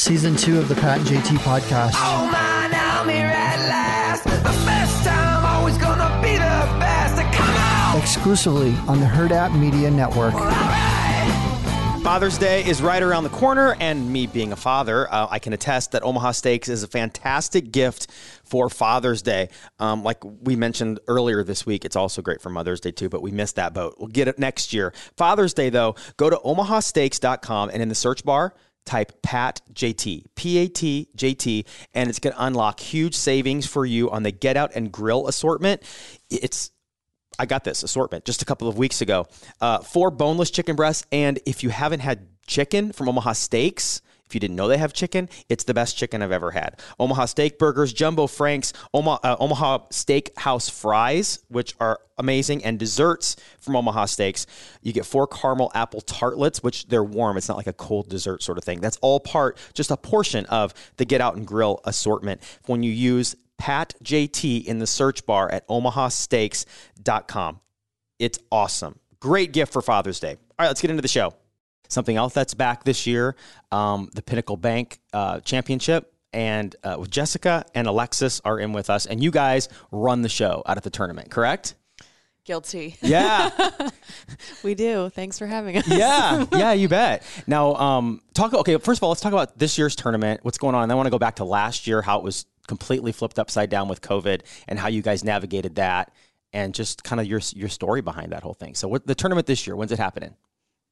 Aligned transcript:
season 0.00 0.34
two 0.34 0.58
of 0.58 0.66
the 0.66 0.74
Pat 0.74 0.98
and 0.98 1.06
JT 1.06 1.36
podcast. 1.40 1.92
Oh 1.96 2.30
man, 2.32 2.72
I'm 2.74 3.06
here 3.06 3.26
at 3.26 3.58
last. 3.68 4.24
The 4.24 4.30
first 4.30 5.04
time, 5.04 5.44
always 5.44 5.76
gonna 5.76 6.22
be 6.22 6.32
the 6.32 6.78
best. 6.80 7.16
Come 7.36 7.54
on! 7.54 8.00
Exclusively 8.00 8.74
on 8.88 8.98
the 9.00 9.06
Hurrdat 9.06 9.54
Media 9.58 9.90
Network. 9.90 10.32
Father's 12.02 12.38
Day 12.38 12.64
is 12.64 12.80
right 12.80 13.02
around 13.02 13.24
the 13.24 13.30
corner, 13.30 13.76
and 13.78 14.10
me 14.10 14.26
being 14.26 14.52
a 14.52 14.56
father, 14.56 15.06
uh, 15.12 15.28
I 15.30 15.38
can 15.38 15.52
attest 15.52 15.92
that 15.92 16.02
Omaha 16.02 16.32
Steaks 16.32 16.70
is 16.70 16.82
a 16.82 16.88
fantastic 16.88 17.70
gift 17.70 18.10
for 18.42 18.70
Father's 18.70 19.20
Day. 19.20 19.50
Um, 19.78 20.02
like 20.02 20.24
we 20.24 20.56
mentioned 20.56 20.98
earlier 21.08 21.44
this 21.44 21.66
week, 21.66 21.84
it's 21.84 21.96
also 21.96 22.22
great 22.22 22.40
for 22.40 22.48
Mother's 22.48 22.80
Day 22.80 22.90
too, 22.90 23.10
but 23.10 23.20
we 23.20 23.32
missed 23.32 23.56
that 23.56 23.74
boat. 23.74 23.96
We'll 23.98 24.08
get 24.08 24.28
it 24.28 24.38
next 24.38 24.72
year. 24.72 24.94
Father's 25.18 25.52
Day, 25.52 25.68
though, 25.68 25.94
go 26.16 26.30
to 26.30 26.36
omahasteaks.com 26.36 27.68
and 27.68 27.82
in 27.82 27.90
the 27.90 27.94
search 27.94 28.24
bar, 28.24 28.54
type 28.90 29.22
Pat 29.22 29.60
JT, 29.72 30.24
P 30.34 30.58
A 30.58 30.68
T 30.68 31.08
J 31.14 31.34
T, 31.34 31.64
and 31.94 32.10
it's 32.10 32.18
going 32.18 32.34
to 32.34 32.44
unlock 32.44 32.80
huge 32.80 33.14
savings 33.14 33.64
for 33.64 33.86
you 33.86 34.10
on 34.10 34.24
the 34.24 34.32
Get 34.32 34.56
Out 34.56 34.72
and 34.74 34.90
Grill 34.90 35.28
assortment. 35.28 35.82
It's 36.28 36.72
I 37.38 37.46
got 37.46 37.62
this 37.62 37.84
assortment 37.84 38.24
just 38.24 38.42
a 38.42 38.44
couple 38.44 38.66
of 38.66 38.76
weeks 38.76 39.00
ago. 39.00 39.26
Uh, 39.60 39.78
four 39.78 40.10
boneless 40.10 40.50
chicken 40.50 40.74
breasts, 40.74 41.06
and 41.12 41.38
if 41.46 41.62
you 41.62 41.70
haven't 41.70 42.00
had 42.00 42.26
chicken 42.48 42.92
from 42.92 43.08
Omaha 43.08 43.34
Steaks. 43.34 44.02
If 44.30 44.34
you 44.34 44.40
didn't 44.40 44.54
know 44.54 44.68
they 44.68 44.78
have 44.78 44.92
chicken, 44.92 45.28
it's 45.48 45.64
the 45.64 45.74
best 45.74 45.96
chicken 45.96 46.22
I've 46.22 46.30
ever 46.30 46.52
had. 46.52 46.80
Omaha 47.00 47.24
Steak 47.24 47.58
Burgers, 47.58 47.92
Jumbo 47.92 48.28
Franks, 48.28 48.72
Omaha, 48.94 49.18
uh, 49.24 49.36
Omaha 49.40 49.78
Steakhouse 49.90 50.70
Fries, 50.70 51.40
which 51.48 51.74
are 51.80 51.98
amazing, 52.16 52.64
and 52.64 52.78
desserts 52.78 53.34
from 53.58 53.74
Omaha 53.74 54.04
Steaks. 54.04 54.46
You 54.82 54.92
get 54.92 55.04
four 55.04 55.26
caramel 55.26 55.72
apple 55.74 56.00
tartlets, 56.00 56.62
which 56.62 56.86
they're 56.86 57.02
warm. 57.02 57.36
It's 57.36 57.48
not 57.48 57.56
like 57.56 57.66
a 57.66 57.72
cold 57.72 58.08
dessert 58.08 58.44
sort 58.44 58.56
of 58.56 58.62
thing. 58.62 58.80
That's 58.80 58.98
all 58.98 59.18
part, 59.18 59.58
just 59.74 59.90
a 59.90 59.96
portion 59.96 60.46
of 60.46 60.72
the 60.96 61.04
Get 61.04 61.20
Out 61.20 61.34
and 61.34 61.44
Grill 61.44 61.80
assortment. 61.84 62.40
When 62.66 62.84
you 62.84 62.92
use 62.92 63.34
Pat 63.58 63.94
JT 64.04 64.64
in 64.64 64.78
the 64.78 64.86
search 64.86 65.26
bar 65.26 65.50
at 65.50 65.66
omahasteaks.com. 65.66 67.60
It's 68.20 68.38
awesome. 68.52 68.98
Great 69.18 69.52
gift 69.52 69.72
for 69.72 69.82
Father's 69.82 70.20
Day. 70.20 70.30
All 70.30 70.36
right, 70.60 70.68
let's 70.68 70.80
get 70.80 70.90
into 70.90 71.02
the 71.02 71.08
show. 71.08 71.34
Something 71.90 72.16
else 72.16 72.32
that's 72.32 72.54
back 72.54 72.84
this 72.84 73.06
year 73.06 73.36
um, 73.72 74.10
the 74.14 74.22
Pinnacle 74.22 74.56
Bank 74.56 75.00
uh, 75.12 75.40
Championship. 75.40 76.12
And 76.32 76.76
uh, 76.84 76.96
with 77.00 77.10
Jessica 77.10 77.64
and 77.74 77.88
Alexis 77.88 78.40
are 78.44 78.58
in 78.60 78.72
with 78.72 78.88
us, 78.88 79.06
and 79.06 79.20
you 79.20 79.32
guys 79.32 79.68
run 79.90 80.22
the 80.22 80.28
show 80.28 80.62
out 80.64 80.76
of 80.76 80.84
the 80.84 80.90
tournament, 80.90 81.28
correct? 81.28 81.74
Guilty. 82.44 82.96
Yeah. 83.02 83.50
we 84.62 84.74
do. 84.74 85.10
Thanks 85.10 85.38
for 85.38 85.46
having 85.46 85.76
us. 85.76 85.88
yeah, 85.88 86.46
yeah, 86.52 86.72
you 86.72 86.88
bet. 86.88 87.24
Now, 87.46 87.74
um, 87.74 88.22
talk. 88.32 88.54
Okay, 88.54 88.78
first 88.78 89.00
of 89.00 89.02
all, 89.02 89.10
let's 89.10 89.20
talk 89.20 89.32
about 89.32 89.58
this 89.58 89.76
year's 89.76 89.96
tournament. 89.96 90.40
What's 90.42 90.58
going 90.58 90.74
on? 90.74 90.84
And 90.84 90.92
I 90.92 90.94
want 90.94 91.06
to 91.06 91.10
go 91.10 91.18
back 91.18 91.36
to 91.36 91.44
last 91.44 91.86
year, 91.86 92.00
how 92.00 92.18
it 92.18 92.24
was 92.24 92.46
completely 92.66 93.12
flipped 93.12 93.38
upside 93.38 93.68
down 93.68 93.88
with 93.88 94.00
COVID, 94.00 94.42
and 94.68 94.78
how 94.78 94.88
you 94.88 95.02
guys 95.02 95.22
navigated 95.24 95.74
that, 95.76 96.12
and 96.52 96.74
just 96.74 97.04
kind 97.04 97.20
of 97.20 97.26
your 97.26 97.40
your 97.54 97.68
story 97.68 98.00
behind 98.00 98.32
that 98.32 98.42
whole 98.42 98.54
thing. 98.54 98.74
So, 98.74 98.88
what 98.88 99.06
the 99.06 99.14
tournament 99.14 99.46
this 99.46 99.66
year? 99.66 99.76
When's 99.76 99.92
it 99.92 99.98
happening? 99.98 100.34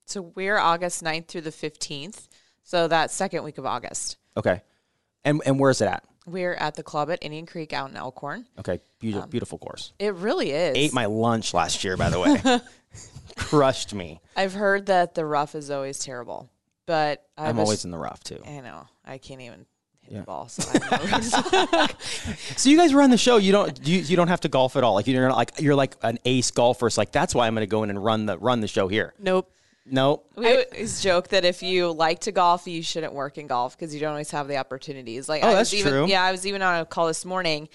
So 0.08 0.22
we're 0.34 0.56
August 0.56 1.04
9th 1.04 1.26
through 1.28 1.42
the 1.42 1.50
15th. 1.50 2.28
So 2.64 2.88
that 2.88 3.10
second 3.10 3.44
week 3.44 3.58
of 3.58 3.66
August. 3.66 4.16
Okay, 4.36 4.62
and 5.24 5.42
and 5.46 5.58
where's 5.60 5.80
it 5.80 5.86
at? 5.86 6.04
We're 6.26 6.54
at 6.54 6.74
the 6.74 6.82
club 6.82 7.10
at 7.10 7.18
Indian 7.22 7.46
Creek 7.46 7.72
out 7.72 7.90
in 7.90 7.96
Elkhorn. 7.96 8.46
Okay, 8.58 8.80
beautiful, 9.00 9.24
um, 9.24 9.30
beautiful 9.30 9.58
course. 9.58 9.92
It 9.98 10.14
really 10.14 10.50
is. 10.52 10.76
Ate 10.76 10.92
my 10.92 11.06
lunch 11.06 11.54
last 11.54 11.82
year, 11.84 11.96
by 11.96 12.10
the 12.10 12.20
way. 12.20 12.60
Crushed 13.36 13.94
me. 13.94 14.20
I've 14.36 14.52
heard 14.54 14.86
that 14.86 15.14
the 15.14 15.24
rough 15.24 15.54
is 15.54 15.70
always 15.70 15.98
terrible, 15.98 16.50
but 16.86 17.24
I 17.36 17.48
I'm 17.48 17.56
was- 17.56 17.64
always 17.64 17.84
in 17.84 17.90
the 17.90 17.98
rough 17.98 18.22
too. 18.22 18.42
I 18.46 18.60
know. 18.60 18.86
I 19.04 19.18
can't 19.18 19.40
even 19.40 19.66
hit 20.02 20.12
Yeah. 20.12 20.20
the 20.20 20.24
ball. 20.26 20.48
So 20.48 20.68
I 20.72 20.96
don't 20.96 21.72
know. 21.72 21.86
So 22.56 22.68
you 22.70 22.76
guys 22.76 22.92
run 22.94 23.10
the 23.10 23.16
show. 23.18 23.36
You 23.38 23.52
don't 23.52 23.86
you, 23.86 23.98
you 24.00 24.16
don't 24.16 24.28
have 24.28 24.40
to 24.40 24.48
golf 24.48 24.76
at 24.76 24.84
all. 24.84 24.94
Like 24.94 25.06
you're 25.06 25.26
not 25.28 25.36
like 25.36 25.52
you're 25.60 25.74
like 25.74 25.96
an 26.02 26.18
ace 26.24 26.50
golfer. 26.50 26.88
So 26.90 27.00
like 27.00 27.12
that's 27.12 27.34
why 27.34 27.46
I'm 27.46 27.54
going 27.54 27.66
to 27.66 27.70
go 27.70 27.82
in 27.82 27.90
and 27.90 28.02
run 28.04 28.26
the 28.26 28.36
run 28.38 28.60
the 28.60 28.68
show 28.68 28.88
here. 28.88 29.14
nope. 29.18 29.50
No, 29.90 30.22
We 30.36 30.64
always 30.64 31.00
joke 31.02 31.28
that 31.28 31.44
if 31.44 31.62
you 31.62 31.90
like 31.92 32.20
to 32.20 32.32
golf, 32.32 32.66
you 32.66 32.82
shouldn't 32.82 33.12
work 33.12 33.38
in 33.38 33.46
golf 33.46 33.76
because 33.78 33.94
you 33.94 34.00
don't 34.00 34.10
always 34.10 34.30
have 34.32 34.48
the 34.48 34.56
opportunities. 34.56 35.28
Like, 35.28 35.42
Oh, 35.42 35.48
I 35.48 35.54
that's 35.54 35.72
was 35.72 35.80
even, 35.80 35.92
true. 35.92 36.06
Yeah, 36.06 36.22
I 36.22 36.32
was 36.32 36.46
even 36.46 36.62
on 36.62 36.80
a 36.80 36.84
call 36.84 37.06
this 37.06 37.24
morning, 37.24 37.68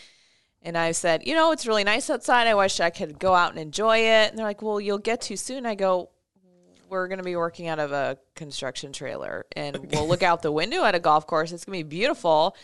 and 0.61 0.77
I 0.77 0.91
said, 0.91 1.25
you 1.27 1.33
know, 1.33 1.51
it's 1.51 1.65
really 1.65 1.83
nice 1.83 2.09
outside. 2.09 2.47
I 2.47 2.55
wish 2.55 2.79
I 2.79 2.89
could 2.89 3.19
go 3.19 3.33
out 3.33 3.51
and 3.51 3.59
enjoy 3.59 3.97
it. 3.97 4.29
And 4.29 4.37
they're 4.37 4.45
like, 4.45 4.61
well, 4.61 4.79
you'll 4.79 4.97
get 4.97 5.21
to 5.21 5.35
soon. 5.35 5.65
I 5.65 5.75
go, 5.75 6.09
we're 6.89 7.07
going 7.07 7.17
to 7.17 7.23
be 7.23 7.35
working 7.35 7.67
out 7.67 7.79
of 7.79 7.91
a 7.91 8.17
construction 8.35 8.93
trailer, 8.93 9.45
and 9.55 9.91
we'll 9.91 10.07
look 10.07 10.23
out 10.23 10.41
the 10.41 10.51
window 10.51 10.83
at 10.85 10.95
a 10.95 10.99
golf 10.99 11.25
course. 11.25 11.51
It's 11.51 11.65
going 11.65 11.79
to 11.79 11.83
be 11.83 11.89
beautiful, 11.97 12.55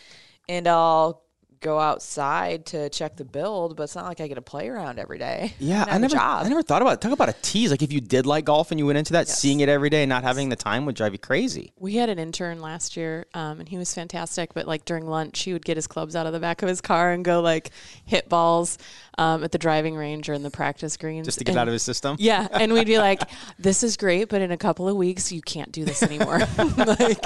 and 0.48 0.68
I'll 0.68 1.24
go 1.62 1.80
outside 1.80 2.66
to 2.68 2.90
check 2.90 3.16
the 3.18 3.26
build. 3.26 3.76
But 3.76 3.84
it's 3.84 3.96
not 3.96 4.06
like 4.06 4.22
I 4.22 4.28
get 4.28 4.36
to 4.36 4.42
play 4.42 4.70
around 4.70 5.00
every 5.00 5.18
day. 5.18 5.54
yeah, 5.60 5.86
I 5.88 5.96
I 5.96 5.98
never 5.98 6.16
job. 6.16 6.46
I 6.46 6.50
never 6.50 6.62
thought 6.64 6.82
about 6.82 6.94
it. 6.94 7.02
talk 7.02 7.12
about 7.12 7.30
a 7.30 7.36
tease. 7.42 7.72
Like 7.72 7.82
if 7.82 7.92
you 7.92 8.02
did 8.02 8.26
like 8.26 8.46
golf 8.46 8.72
and 8.72 8.80
you 8.80 8.86
went 8.86 8.98
into 8.98 9.14
that, 9.14 9.28
seeing 9.28 9.60
it 9.60 9.70
every 9.70 9.90
day 9.90 10.04
and 10.04 10.10
not 10.10 10.24
having 10.24 10.50
the 10.50 10.56
time 10.56 10.86
would 10.86 10.96
drive 10.96 11.14
you 11.14 11.20
crazy. 11.20 11.74
We 11.78 11.96
had 11.96 12.10
an 12.10 12.20
intern 12.20 12.62
last 12.62 12.96
year, 12.98 13.26
um, 13.34 13.60
and 13.60 13.68
he 13.70 13.78
was 13.78 13.94
fantastic. 13.94 14.54
But 14.54 14.68
like 14.68 14.86
during 14.86 15.08
lunch, 15.08 15.42
he 15.44 15.54
would 15.54 15.66
get 15.66 15.78
his 15.78 15.88
clubs 15.88 16.16
out 16.16 16.26
of 16.26 16.34
the 16.34 16.40
back 16.40 16.62
of 16.62 16.70
his 16.70 16.82
car 16.82 17.12
and 17.12 17.24
go 17.26 17.42
like 17.42 17.72
hit 18.06 18.30
balls 18.30 18.78
um, 19.18 19.44
at 19.44 19.52
the 19.52 19.58
driving 19.58 19.96
range 19.96 20.30
or 20.30 20.34
in 20.34 20.44
the 20.44 20.52
practice 20.52 20.96
greens, 20.98 21.28
Just 21.28 21.40
to 21.40 21.44
get 21.44 21.52
And- 21.54 21.60
out 21.60 21.68
of 21.68 21.74
his 21.74 21.84
system. 21.84 22.16
Yeah, 22.20 22.48
and 22.54 22.72
we'd 22.74 22.88
be 22.88 22.98
like, 23.00 23.22
"This 23.58 23.84
is 23.84 23.98
great, 23.98 24.30
but 24.30 24.42
in 24.42 24.52
a 24.52 24.58
couple 24.58 24.88
of 24.88 24.96
weeks, 24.96 25.32
you 25.32 25.42
can't 25.42 25.72
do 25.72 25.84
this 25.84 26.02
anymore. 26.04 26.40
like, 26.78 27.18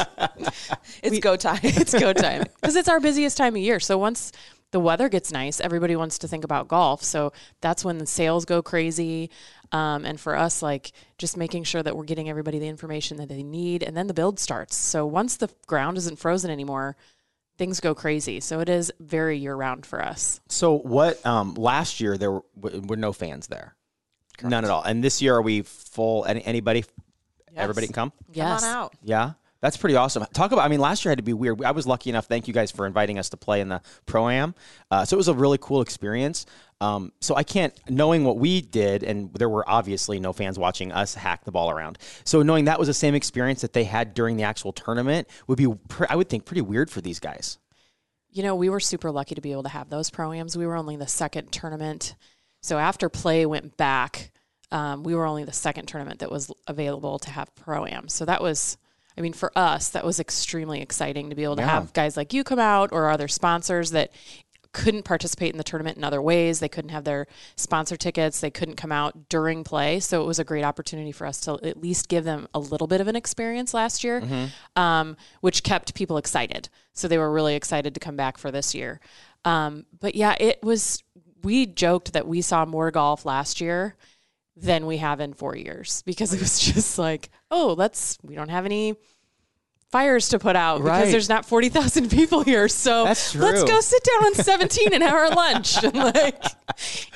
It's 1.03 1.19
go 1.19 1.35
time. 1.35 1.59
it's 1.63 1.93
go 1.97 2.13
time 2.13 2.43
because 2.61 2.75
it's 2.75 2.89
our 2.89 2.99
busiest 2.99 3.37
time 3.37 3.55
of 3.55 3.61
year. 3.61 3.79
So 3.79 3.97
once 3.97 4.22
the 4.71 4.79
weather 4.79 5.07
gets 5.07 5.31
nice, 5.31 5.59
everybody 5.59 5.95
wants 5.95 6.17
to 6.19 6.27
think 6.27 6.43
about 6.43 6.67
golf. 6.67 7.03
So 7.03 7.31
that's 7.61 7.85
when 7.85 7.99
the 7.99 8.07
sales 8.07 8.45
go 8.45 8.61
crazy. 8.61 9.29
Um, 9.71 10.05
and 10.05 10.19
for 10.19 10.35
us, 10.35 10.61
like 10.61 10.91
just 11.17 11.37
making 11.37 11.63
sure 11.63 11.83
that 11.83 11.95
we're 11.95 12.05
getting 12.05 12.29
everybody 12.29 12.59
the 12.59 12.67
information 12.67 13.17
that 13.17 13.29
they 13.29 13.43
need, 13.43 13.83
and 13.83 13.95
then 13.95 14.07
the 14.07 14.13
build 14.13 14.39
starts. 14.39 14.75
So 14.75 15.05
once 15.05 15.37
the 15.37 15.49
ground 15.67 15.97
isn't 15.97 16.19
frozen 16.19 16.51
anymore, 16.51 16.95
things 17.57 17.79
go 17.79 17.93
crazy. 17.93 18.39
So 18.39 18.59
it 18.59 18.69
is 18.69 18.91
very 18.99 19.37
year 19.37 19.55
round 19.55 19.85
for 19.85 20.01
us. 20.01 20.41
So 20.49 20.77
what? 20.77 21.23
Um, 21.25 21.53
last 21.53 21.99
year 21.99 22.17
there 22.17 22.31
were, 22.31 22.43
were 22.55 22.97
no 22.97 23.13
fans 23.13 23.47
there, 23.47 23.75
none 24.43 24.63
at 24.63 24.71
all. 24.71 24.83
And 24.83 25.03
this 25.03 25.21
year 25.21 25.35
are 25.35 25.41
we 25.41 25.61
full? 25.61 26.25
Any, 26.25 26.43
anybody? 26.43 26.85
Everybody 27.55 27.85
can 27.85 27.93
come. 27.93 28.13
Yes. 28.31 28.61
Come 28.61 28.69
on 28.69 28.75
out. 28.75 28.95
Yeah. 29.03 29.33
That's 29.63 29.77
pretty 29.77 29.95
awesome. 29.95 30.25
Talk 30.33 30.51
about, 30.51 30.65
I 30.65 30.67
mean, 30.67 30.81
last 30.81 31.05
year 31.05 31.11
had 31.11 31.19
to 31.19 31.23
be 31.23 31.31
weird. 31.31 31.63
I 31.63 31.71
was 31.71 31.87
lucky 31.87 32.09
enough. 32.09 32.25
Thank 32.25 32.49
you 32.49 32.53
guys 32.53 32.69
for 32.69 32.85
inviting 32.85 33.17
us 33.17 33.29
to 33.29 33.37
play 33.37 33.61
in 33.61 33.69
the 33.69 33.81
Pro 34.05 34.27
Am. 34.27 34.55
Uh, 34.91 35.05
so 35.05 35.15
it 35.15 35.17
was 35.17 35.29
a 35.29 35.33
really 35.33 35.57
cool 35.57 35.79
experience. 35.79 36.45
Um, 36.81 37.13
so 37.21 37.33
I 37.37 37.43
can't, 37.43 37.73
knowing 37.89 38.25
what 38.25 38.37
we 38.37 38.59
did, 38.59 39.03
and 39.03 39.33
there 39.35 39.47
were 39.47 39.63
obviously 39.65 40.19
no 40.19 40.33
fans 40.33 40.59
watching 40.59 40.91
us 40.91 41.15
hack 41.15 41.45
the 41.45 41.51
ball 41.53 41.71
around. 41.71 41.97
So 42.25 42.41
knowing 42.41 42.65
that 42.65 42.77
was 42.77 42.89
the 42.89 42.93
same 42.93 43.15
experience 43.15 43.61
that 43.61 43.71
they 43.71 43.85
had 43.85 44.13
during 44.13 44.35
the 44.35 44.43
actual 44.43 44.73
tournament 44.73 45.29
would 45.47 45.57
be, 45.57 45.73
I 46.09 46.17
would 46.17 46.27
think, 46.27 46.43
pretty 46.43 46.59
weird 46.59 46.91
for 46.91 46.99
these 46.99 47.21
guys. 47.21 47.57
You 48.31 48.43
know, 48.43 48.55
we 48.55 48.67
were 48.67 48.81
super 48.81 49.11
lucky 49.11 49.33
to 49.35 49.41
be 49.41 49.53
able 49.53 49.63
to 49.63 49.69
have 49.69 49.89
those 49.89 50.09
proams. 50.09 50.57
We 50.57 50.65
were 50.65 50.75
only 50.75 50.97
the 50.97 51.07
second 51.07 51.53
tournament. 51.53 52.15
So 52.61 52.77
after 52.77 53.07
play 53.07 53.45
went 53.45 53.77
back, 53.77 54.31
um, 54.73 55.03
we 55.03 55.15
were 55.15 55.25
only 55.25 55.45
the 55.45 55.53
second 55.53 55.85
tournament 55.85 56.19
that 56.19 56.29
was 56.29 56.51
available 56.67 57.17
to 57.19 57.29
have 57.29 57.55
proam. 57.55 58.11
So 58.11 58.25
that 58.25 58.41
was, 58.41 58.77
I 59.17 59.21
mean, 59.21 59.33
for 59.33 59.51
us, 59.57 59.89
that 59.89 60.05
was 60.05 60.19
extremely 60.19 60.81
exciting 60.81 61.29
to 61.29 61.35
be 61.35 61.43
able 61.43 61.55
to 61.57 61.61
Yeah. 61.61 61.69
have 61.69 61.93
guys 61.93 62.17
like 62.17 62.33
you 62.33 62.43
come 62.43 62.59
out 62.59 62.89
or 62.91 63.09
other 63.09 63.27
sponsors 63.27 63.91
that 63.91 64.11
couldn't 64.71 65.03
participate 65.03 65.51
in 65.51 65.57
the 65.59 65.63
tournament 65.63 65.97
in 65.97 66.03
other 66.03 66.19
ways. 66.19 66.59
They 66.59 66.67
couldn't 66.67 66.89
have 66.89 67.03
their 67.03 67.27
sponsor 67.55 67.95
tickets. 67.95 68.39
They 68.39 68.49
couldn't 68.49 68.75
come 68.75 68.91
out 68.91 69.29
during 69.29 69.63
play. 69.63 69.99
So 69.99 70.23
it 70.23 70.25
was 70.25 70.39
a 70.39 70.43
great 70.43 70.63
opportunity 70.63 71.11
for 71.11 71.27
us 71.27 71.39
to 71.41 71.59
at 71.61 71.79
least 71.79 72.07
give 72.07 72.23
them 72.23 72.47
a 72.55 72.59
little 72.59 72.87
bit 72.87 72.99
of 72.99 73.07
an 73.07 73.15
experience 73.15 73.75
last 73.75 74.03
year, 74.03 74.49
um, 74.75 75.15
which 75.41 75.61
kept 75.61 75.93
people 75.93 76.17
excited. 76.17 76.69
So 76.93 77.07
they 77.07 77.19
were 77.19 77.31
really 77.31 77.53
excited 77.53 77.93
to 77.93 77.99
come 77.99 78.15
back 78.15 78.39
for 78.39 78.49
this 78.49 78.73
year. 78.73 78.99
Um, 79.45 79.85
but 79.99 80.15
yeah, 80.15 80.35
it 80.39 80.63
was, 80.63 81.03
we 81.43 81.67
joked 81.67 82.13
that 82.13 82.27
we 82.27 82.41
saw 82.41 82.65
more 82.65 82.89
golf 82.89 83.25
last 83.25 83.61
year 83.61 83.95
than 84.55 84.85
we 84.85 84.97
have 84.97 85.19
in 85.19 85.33
four 85.33 85.55
years 85.55 86.03
because 86.05 86.33
it 86.33 86.39
was 86.39 86.59
just 86.73 86.97
like, 86.99 87.29
oh, 87.51 87.73
let's, 87.77 88.17
we 88.23 88.35
don't 88.35 88.49
have 88.49 88.65
any 88.65 88.95
fires 89.91 90.29
to 90.29 90.39
put 90.39 90.55
out 90.55 90.81
Right. 90.81 90.97
because 90.99 91.11
there's 91.11 91.29
not 91.29 91.45
40,000 91.45 92.09
people 92.09 92.43
here. 92.43 92.67
So 92.67 93.03
let's 93.03 93.33
go 93.33 93.79
sit 93.79 94.03
down 94.03 94.25
on 94.25 94.33
17 94.43 94.93
and 94.93 95.03
have 95.03 95.13
our 95.13 95.29
lunch. 95.29 95.83
And 95.83 95.95
like, 95.95 96.43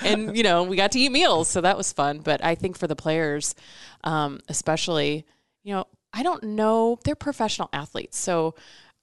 and 0.04 0.38
you 0.38 0.44
know, 0.44 0.64
we 0.64 0.76
got 0.76 0.92
to 0.92 1.00
eat 1.00 1.12
meals. 1.12 1.48
So 1.48 1.62
that 1.62 1.76
was 1.78 1.92
fun. 1.92 2.20
But 2.20 2.44
I 2.44 2.54
think 2.56 2.78
for 2.78 2.86
the 2.88 2.96
players, 2.96 3.56
um, 4.04 4.40
especially, 4.48 5.26
you 5.64 5.74
know, 5.74 5.86
I 6.14 6.22
don't 6.24 6.44
know, 6.44 7.00
they're 7.04 7.16
professional 7.16 7.70
athletes. 7.74 8.18
So 8.18 8.54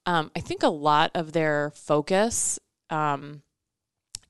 um, 0.06 0.30
I 0.36 0.40
think 0.40 0.62
a 0.62 0.68
lot 0.68 1.10
of 1.14 1.32
their 1.32 1.72
focus, 1.74 2.58
um, 2.90 3.42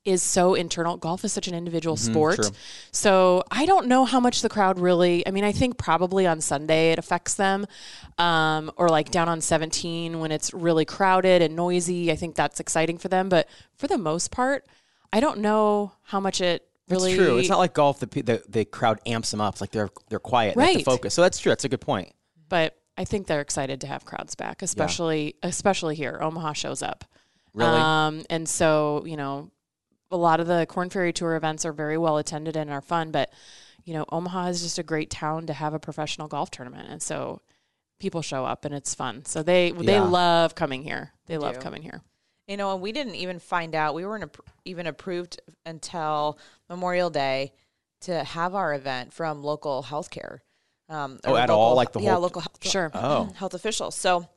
is 0.04 0.22
so 0.22 0.54
internal. 0.54 0.96
Golf 0.96 1.24
is 1.24 1.32
such 1.32 1.48
an 1.48 1.54
individual 1.54 1.96
sport. 1.96 2.36
true. 2.36 2.50
So 2.92 3.42
I 3.50 3.64
don't 3.66 3.86
know 3.86 4.04
how 4.04 4.20
much 4.20 4.42
the 4.42 4.48
crowd 4.48 4.78
really, 4.78 5.26
I 5.26 5.30
mean, 5.30 5.44
I 5.44 5.52
think 5.52 5.78
probably 5.78 6.26
on 6.26 6.40
Sunday 6.40 6.92
it 6.92 6.98
affects 6.98 7.34
them. 7.34 7.66
Um, 8.18 8.70
or 8.76 8.88
like 8.88 9.10
down 9.10 9.28
on 9.28 9.40
17 9.40 10.20
when 10.20 10.30
it's 10.30 10.52
really 10.52 10.84
crowded 10.84 11.42
and 11.42 11.56
noisy. 11.56 12.12
I 12.12 12.16
think 12.16 12.34
that's 12.34 12.60
exciting 12.60 12.98
for 12.98 13.08
them. 13.08 13.28
But 13.28 13.48
for 13.76 13.86
the 13.86 13.98
most 13.98 14.30
part, 14.30 14.66
I 15.12 15.20
don't 15.20 15.38
know 15.38 15.92
how 16.02 16.20
much 16.20 16.40
it 16.40 16.66
really. 16.88 17.12
It's 17.12 17.22
true. 17.22 17.38
It's 17.38 17.48
not 17.48 17.58
like 17.58 17.72
golf. 17.74 18.00
The, 18.00 18.06
the 18.06 18.42
the 18.48 18.64
crowd 18.64 19.00
amps 19.06 19.30
them 19.30 19.40
up. 19.40 19.60
Like 19.60 19.70
they're 19.70 19.90
they're 20.10 20.18
quiet. 20.18 20.56
Right. 20.56 20.66
They 20.66 20.72
have 20.74 20.78
to 20.80 20.90
focus. 20.90 21.14
So 21.14 21.22
that's 21.22 21.38
true. 21.38 21.50
That's 21.50 21.64
a 21.64 21.68
good 21.68 21.80
point. 21.80 22.12
but 22.48 22.76
I 22.96 23.04
think 23.04 23.26
they're 23.26 23.40
excited 23.40 23.80
to 23.80 23.86
have 23.88 24.04
crowds 24.04 24.34
back, 24.36 24.62
especially 24.62 25.34
especially 25.42 25.94
here. 25.96 26.18
Omaha 26.20 26.52
shows 26.52 26.82
up. 26.82 27.04
Really. 27.54 27.70
Um, 27.70 28.22
and 28.30 28.48
so, 28.48 29.04
you 29.06 29.16
know, 29.16 29.50
a 30.14 30.16
lot 30.16 30.40
of 30.40 30.46
the 30.46 30.64
Corn 30.66 30.90
Ferry 30.90 31.12
Tour 31.12 31.34
events 31.36 31.64
are 31.64 31.72
very 31.72 31.98
well 31.98 32.16
attended 32.18 32.56
and 32.56 32.70
are 32.70 32.80
fun, 32.80 33.10
but 33.10 33.32
you 33.84 33.92
know, 33.92 34.06
Omaha 34.10 34.46
is 34.46 34.62
just 34.62 34.78
a 34.78 34.82
great 34.82 35.10
town 35.10 35.46
to 35.46 35.52
have 35.52 35.74
a 35.74 35.78
professional 35.78 36.26
golf 36.28 36.50
tournament. 36.50 36.88
And 36.88 37.02
so 37.02 37.42
people 37.98 38.22
show 38.22 38.44
up 38.46 38.64
and 38.64 38.74
it's 38.74 38.94
fun. 38.94 39.24
So 39.26 39.42
they 39.42 39.72
they 39.72 39.94
Yeah. 39.94 40.02
love 40.04 40.54
coming 40.54 40.82
here. 40.82 41.12
They 41.26 41.36
love 41.36 41.54
do. 41.56 41.60
coming 41.60 41.82
here. 41.82 42.00
You 42.46 42.56
know, 42.56 42.72
and 42.72 42.80
we 42.82 42.92
didn't 42.92 43.14
even 43.16 43.38
find 43.38 43.74
out. 43.74 43.94
We 43.94 44.06
weren't 44.06 44.34
even 44.64 44.86
approved 44.86 45.40
until 45.66 46.38
Memorial 46.68 47.10
Day 47.10 47.52
to 48.02 48.22
have 48.24 48.54
our 48.54 48.74
event 48.74 49.12
from 49.12 49.42
local 49.42 49.82
healthcare. 49.82 50.38
Um, 50.90 51.18
Oh, 51.24 51.32
or 51.32 51.38
at 51.38 51.48
all? 51.50 51.60
local- 51.70 51.76
Like 51.76 51.92
the 51.92 52.00
yeah, 52.02 52.12
whole- 52.12 52.20
local 52.22 52.40
health, 52.42 52.58
Sure. 52.68 52.90
Oh. 52.94 53.32
health 53.36 53.54
officials. 53.54 53.94
So, 53.94 54.28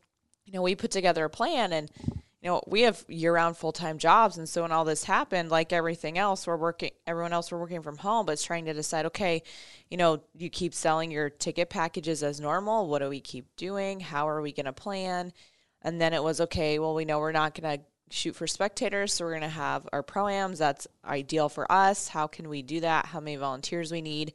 you 0.45 0.53
know, 0.53 0.61
we 0.61 0.75
put 0.75 0.91
together 0.91 1.25
a 1.25 1.29
plan, 1.29 1.73
and 1.73 1.91
you 2.47 2.53
know, 2.53 2.63
we 2.65 2.83
have 2.83 3.03
year-round 3.09 3.57
full-time 3.57 3.97
jobs, 3.97 4.37
and 4.37 4.47
so 4.47 4.61
when 4.61 4.71
all 4.71 4.85
this 4.85 5.03
happened, 5.03 5.51
like 5.51 5.73
everything 5.73 6.17
else, 6.17 6.47
we're 6.47 6.55
working. 6.55 6.91
Everyone 7.05 7.33
else, 7.33 7.51
we're 7.51 7.57
working 7.57 7.81
from 7.81 7.97
home, 7.97 8.25
but 8.25 8.31
it's 8.31 8.45
trying 8.45 8.63
to 8.63 8.73
decide. 8.73 9.05
Okay, 9.07 9.43
you 9.89 9.97
know, 9.97 10.21
you 10.33 10.49
keep 10.49 10.73
selling 10.73 11.11
your 11.11 11.29
ticket 11.29 11.69
packages 11.69 12.23
as 12.23 12.39
normal. 12.39 12.87
What 12.87 12.99
do 12.99 13.09
we 13.09 13.19
keep 13.19 13.53
doing? 13.57 13.99
How 13.99 14.29
are 14.29 14.41
we 14.41 14.53
going 14.53 14.65
to 14.65 14.71
plan? 14.71 15.33
And 15.81 15.99
then 15.99 16.13
it 16.13 16.23
was 16.23 16.39
okay. 16.39 16.79
Well, 16.79 16.95
we 16.95 17.03
know 17.03 17.19
we're 17.19 17.33
not 17.33 17.53
going 17.53 17.79
to 17.79 17.83
shoot 18.11 18.33
for 18.33 18.47
spectators, 18.47 19.13
so 19.13 19.25
we're 19.25 19.31
going 19.31 19.41
to 19.41 19.49
have 19.49 19.85
our 19.91 20.01
proams. 20.01 20.57
That's 20.57 20.87
ideal 21.03 21.49
for 21.49 21.69
us. 21.69 22.07
How 22.07 22.27
can 22.27 22.47
we 22.47 22.61
do 22.61 22.79
that? 22.79 23.07
How 23.07 23.19
many 23.19 23.35
volunteers 23.35 23.91
we 23.91 24.01
need? 24.01 24.31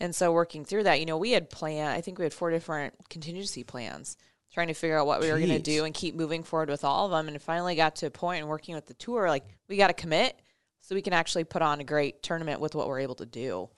And 0.00 0.12
so 0.16 0.32
working 0.32 0.64
through 0.64 0.82
that, 0.82 0.98
you 0.98 1.06
know, 1.06 1.16
we 1.16 1.30
had 1.30 1.48
planned. 1.48 1.90
I 1.90 2.00
think 2.00 2.18
we 2.18 2.24
had 2.24 2.34
four 2.34 2.50
different 2.50 2.94
contingency 3.08 3.62
plans, 3.62 4.16
trying 4.52 4.68
to 4.68 4.74
figure 4.74 4.98
out 4.98 5.06
what 5.06 5.20
we 5.20 5.30
were 5.30 5.38
going 5.38 5.48
to 5.50 5.58
do 5.58 5.84
and 5.84 5.94
keep 5.94 6.14
moving 6.14 6.42
forward 6.42 6.68
with 6.68 6.84
all 6.84 7.06
of 7.06 7.10
them. 7.10 7.28
And 7.28 7.40
finally 7.40 7.74
got 7.74 7.96
to 7.96 8.06
a 8.06 8.10
point 8.10 8.42
in 8.42 8.48
working 8.48 8.74
with 8.74 8.86
the 8.86 8.94
tour, 8.94 9.28
like 9.28 9.44
we 9.68 9.76
got 9.76 9.88
to 9.88 9.94
commit 9.94 10.38
so 10.80 10.94
we 10.94 11.02
can 11.02 11.12
actually 11.12 11.44
put 11.44 11.62
on 11.62 11.80
a 11.80 11.84
great 11.84 12.22
tournament 12.22 12.60
with 12.60 12.74
what 12.74 12.86
we're 12.88 13.00
able 13.00 13.14
to 13.16 13.26
do. 13.26 13.70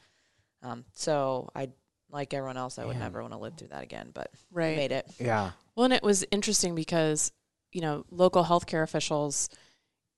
Um, 0.62 0.84
so 0.94 1.50
I, 1.54 1.68
like 2.10 2.32
everyone 2.34 2.56
else, 2.56 2.78
I 2.78 2.84
would 2.84 2.98
never 2.98 3.20
want 3.20 3.34
to 3.34 3.38
live 3.38 3.54
through 3.56 3.68
that 3.68 3.82
again, 3.82 4.10
but 4.14 4.30
we 4.50 4.62
Right. 4.62 4.76
made 4.76 4.92
it. 4.92 5.06
yeah. 5.18 5.52
Well, 5.76 5.84
and 5.84 5.92
it 5.92 6.02
was 6.02 6.24
interesting 6.30 6.74
because, 6.74 7.32
you 7.72 7.80
know, 7.80 8.04
local 8.10 8.44
healthcare 8.44 8.82
officials 8.82 9.48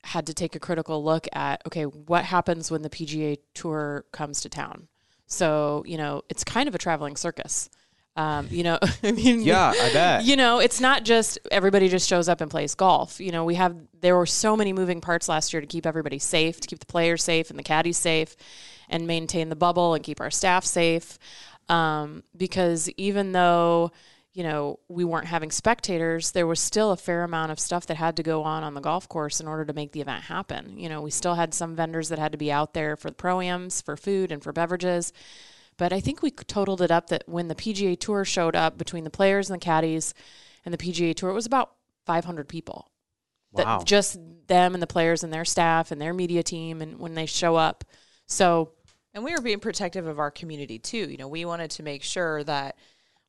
had 0.04 0.26
to 0.26 0.34
take 0.34 0.54
a 0.54 0.60
critical 0.60 1.02
look 1.02 1.26
at 1.32 1.62
okay, 1.66 1.84
what 1.84 2.24
happens 2.24 2.70
when 2.70 2.82
the 2.82 2.90
PGA 2.90 3.38
Tour 3.54 4.04
comes 4.12 4.40
to 4.42 4.48
town? 4.48 4.88
So, 5.26 5.82
you 5.86 5.96
know, 5.96 6.22
it's 6.28 6.44
kind 6.44 6.68
of 6.68 6.74
a 6.74 6.78
traveling 6.78 7.16
circus. 7.16 7.68
Um, 8.16 8.48
you 8.50 8.62
know, 8.62 8.78
I 9.02 9.12
mean, 9.12 9.42
Yeah, 9.42 9.72
I 9.76 9.90
bet. 9.92 10.24
you 10.24 10.36
know, 10.36 10.58
it's 10.58 10.80
not 10.80 11.04
just 11.04 11.38
everybody 11.50 11.88
just 11.88 12.08
shows 12.08 12.28
up 12.28 12.40
and 12.40 12.50
plays 12.50 12.74
golf. 12.74 13.20
You 13.20 13.30
know, 13.30 13.44
we 13.44 13.56
have 13.56 13.76
there 14.00 14.16
were 14.16 14.26
so 14.26 14.56
many 14.56 14.72
moving 14.72 15.00
parts 15.00 15.28
last 15.28 15.52
year 15.52 15.60
to 15.60 15.66
keep 15.66 15.86
everybody 15.86 16.18
safe, 16.18 16.60
to 16.60 16.68
keep 16.68 16.78
the 16.78 16.86
players 16.86 17.22
safe 17.22 17.50
and 17.50 17.58
the 17.58 17.62
caddies 17.62 17.98
safe, 17.98 18.34
and 18.88 19.06
maintain 19.06 19.48
the 19.50 19.56
bubble 19.56 19.94
and 19.94 20.02
keep 20.02 20.20
our 20.20 20.30
staff 20.30 20.64
safe. 20.64 21.18
Um, 21.68 22.22
because 22.36 22.88
even 22.96 23.32
though 23.32 23.90
you 24.32 24.44
know 24.44 24.78
we 24.88 25.04
weren't 25.04 25.26
having 25.26 25.50
spectators, 25.50 26.30
there 26.30 26.46
was 26.46 26.60
still 26.60 26.92
a 26.92 26.96
fair 26.96 27.24
amount 27.24 27.52
of 27.52 27.58
stuff 27.58 27.86
that 27.86 27.96
had 27.96 28.16
to 28.16 28.22
go 28.22 28.44
on 28.44 28.62
on 28.62 28.74
the 28.74 28.80
golf 28.80 29.08
course 29.08 29.40
in 29.40 29.48
order 29.48 29.64
to 29.64 29.72
make 29.72 29.92
the 29.92 30.00
event 30.00 30.24
happen. 30.24 30.78
You 30.78 30.88
know, 30.88 31.02
we 31.02 31.10
still 31.10 31.34
had 31.34 31.52
some 31.52 31.74
vendors 31.76 32.08
that 32.08 32.18
had 32.18 32.32
to 32.32 32.38
be 32.38 32.50
out 32.52 32.72
there 32.72 32.96
for 32.96 33.10
the 33.10 33.16
proams, 33.16 33.82
for 33.84 33.96
food, 33.96 34.32
and 34.32 34.42
for 34.42 34.52
beverages. 34.52 35.12
But 35.78 35.92
I 35.92 36.00
think 36.00 36.22
we 36.22 36.30
totaled 36.30 36.80
it 36.80 36.90
up 36.90 37.08
that 37.08 37.24
when 37.26 37.48
the 37.48 37.54
PGA 37.54 37.98
Tour 37.98 38.24
showed 38.24 38.56
up 38.56 38.78
between 38.78 39.04
the 39.04 39.10
players 39.10 39.50
and 39.50 39.60
the 39.60 39.64
caddies 39.64 40.14
and 40.64 40.72
the 40.72 40.78
PGA 40.78 41.14
Tour, 41.14 41.30
it 41.30 41.34
was 41.34 41.46
about 41.46 41.72
500 42.06 42.48
people. 42.48 42.90
Wow. 43.52 43.78
That 43.78 43.86
just 43.86 44.18
them 44.48 44.74
and 44.74 44.82
the 44.82 44.86
players 44.86 45.22
and 45.22 45.32
their 45.32 45.44
staff 45.44 45.90
and 45.90 46.00
their 46.00 46.14
media 46.14 46.42
team 46.42 46.82
and 46.82 46.98
when 46.98 47.14
they 47.14 47.26
show 47.26 47.56
up. 47.56 47.84
So 48.26 48.72
And 49.16 49.24
we 49.24 49.32
were 49.34 49.40
being 49.40 49.60
protective 49.60 50.06
of 50.06 50.18
our 50.18 50.30
community 50.30 50.78
too. 50.78 51.08
You 51.10 51.16
know, 51.16 51.26
we 51.26 51.46
wanted 51.46 51.70
to 51.72 51.82
make 51.82 52.02
sure 52.02 52.44
that 52.44 52.76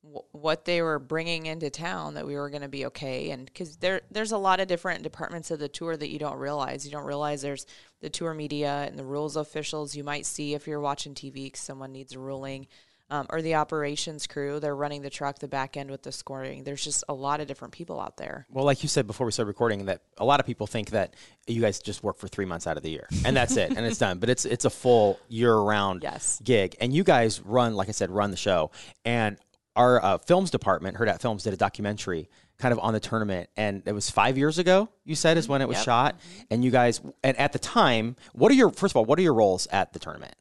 w- 0.07 0.23
what 0.31 0.65
they 0.65 0.81
were 0.81 0.99
bringing 0.99 1.45
into 1.45 1.69
town 1.69 2.15
that 2.15 2.25
we 2.25 2.35
were 2.35 2.49
going 2.49 2.61
to 2.63 2.67
be 2.67 2.85
okay. 2.87 3.29
And 3.31 3.45
because 3.45 3.77
there, 3.77 4.01
there's 4.11 4.31
a 4.31 4.37
lot 4.37 4.59
of 4.59 4.67
different 4.67 5.03
departments 5.03 5.51
of 5.51 5.59
the 5.59 5.67
tour 5.69 5.95
that 5.95 6.09
you 6.09 6.19
don't 6.19 6.37
realize. 6.37 6.85
You 6.85 6.91
don't 6.91 7.05
realize 7.05 7.41
there's 7.41 7.65
the 8.01 8.09
tour 8.09 8.33
media 8.33 8.85
and 8.87 8.97
the 8.97 9.05
rules 9.05 9.35
officials 9.35 9.95
you 9.95 10.03
might 10.03 10.25
see 10.25 10.53
if 10.53 10.67
you're 10.67 10.79
watching 10.81 11.13
TV 11.13 11.49
'cause 11.51 11.61
someone 11.61 11.91
needs 11.91 12.13
a 12.13 12.19
ruling. 12.19 12.67
Um, 13.09 13.25
or 13.29 13.41
the 13.41 13.55
operations 13.55 14.27
crew, 14.27 14.59
they're 14.59 14.75
running 14.75 15.01
the 15.01 15.09
truck, 15.09 15.39
the 15.39 15.47
back 15.47 15.77
end 15.77 15.89
with 15.89 16.03
the 16.03 16.11
scoring. 16.11 16.65
There's 16.65 16.83
just 16.83 17.05
a 17.07 17.13
lot 17.13 17.39
of 17.39 17.47
different 17.47 17.73
people 17.73 18.01
out 18.01 18.17
there. 18.17 18.45
Well, 18.51 18.65
like 18.65 18.83
you 18.83 18.89
said 18.89 19.07
before 19.07 19.25
we 19.25 19.31
started 19.31 19.47
recording, 19.47 19.85
that 19.85 20.01
a 20.17 20.25
lot 20.25 20.41
of 20.41 20.45
people 20.45 20.67
think 20.67 20.89
that 20.89 21.13
you 21.47 21.61
guys 21.61 21.79
just 21.79 22.03
work 22.03 22.17
for 22.17 22.27
three 22.27 22.43
months 22.43 22.67
out 22.67 22.75
of 22.75 22.83
the 22.83 22.89
year 22.89 23.07
and 23.23 23.33
that's 23.33 23.55
it 23.55 23.69
and 23.69 23.85
it's 23.85 23.97
done. 23.97 24.19
But 24.19 24.27
it's 24.29 24.43
it's 24.43 24.65
a 24.65 24.69
full 24.69 25.21
year-round 25.29 26.03
Yes. 26.03 26.41
gig, 26.43 26.75
and 26.81 26.93
you 26.93 27.05
guys 27.05 27.39
run, 27.39 27.75
like 27.75 27.87
I 27.87 27.93
said, 27.93 28.11
run 28.11 28.29
the 28.29 28.35
show. 28.35 28.71
And 29.05 29.37
our 29.77 30.03
uh, 30.03 30.17
films 30.17 30.51
department, 30.51 30.97
Hurrdat 30.97 31.21
Films, 31.21 31.43
did 31.43 31.53
a 31.53 31.57
documentary 31.57 32.29
kind 32.57 32.71
of 32.73 32.79
on 32.79 32.93
the 32.93 32.99
tournament, 32.99 33.49
and 33.55 33.83
it 33.85 33.93
was 33.93 34.09
five 34.09 34.37
years 34.37 34.57
ago. 34.57 34.89
You 35.05 35.15
said 35.15 35.37
is 35.37 35.47
when 35.47 35.61
it 35.61 35.67
was 35.67 35.77
Yep. 35.77 35.85
shot, 35.85 36.15
and 36.49 36.65
you 36.65 36.71
guys, 36.71 36.99
and 37.23 37.37
at 37.37 37.53
the 37.53 37.59
time, 37.59 38.15
what 38.33 38.51
are 38.51 38.55
your 38.55 38.71
first 38.71 38.91
of 38.93 38.97
all, 38.97 39.05
what 39.05 39.19
are 39.19 39.21
your 39.21 39.35
roles 39.35 39.67
at 39.67 39.93
the 39.93 39.99
tournament, 39.99 40.33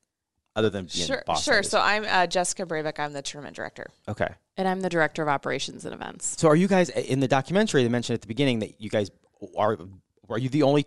other 0.56 0.70
than 0.70 0.86
being 0.92 1.06
Sure, 1.06 1.22
sure. 1.40 1.62
So 1.62 1.78
I'm 1.80 2.04
uh, 2.08 2.26
Jessica 2.26 2.64
Bravik. 2.66 2.98
I'm 2.98 3.12
the 3.12 3.22
tournament 3.22 3.54
director. 3.54 3.86
okay. 4.08 4.28
and 4.56 4.66
I'm 4.66 4.80
the 4.80 4.88
director 4.88 5.22
of 5.22 5.28
operations 5.28 5.84
and 5.84 5.92
events. 5.94 6.34
So 6.40 6.48
are 6.48 6.56
you 6.56 6.66
guys 6.68 6.88
in 6.88 7.20
the 7.20 7.28
documentary? 7.28 7.82
They 7.82 7.90
mentioned 7.90 8.14
at 8.14 8.22
the 8.22 8.28
beginning 8.28 8.60
that 8.60 8.80
you 8.80 8.88
guys 8.90 9.10
are. 9.56 9.78
Are 10.30 10.38
you 10.38 10.48
the 10.48 10.62
only 10.64 10.86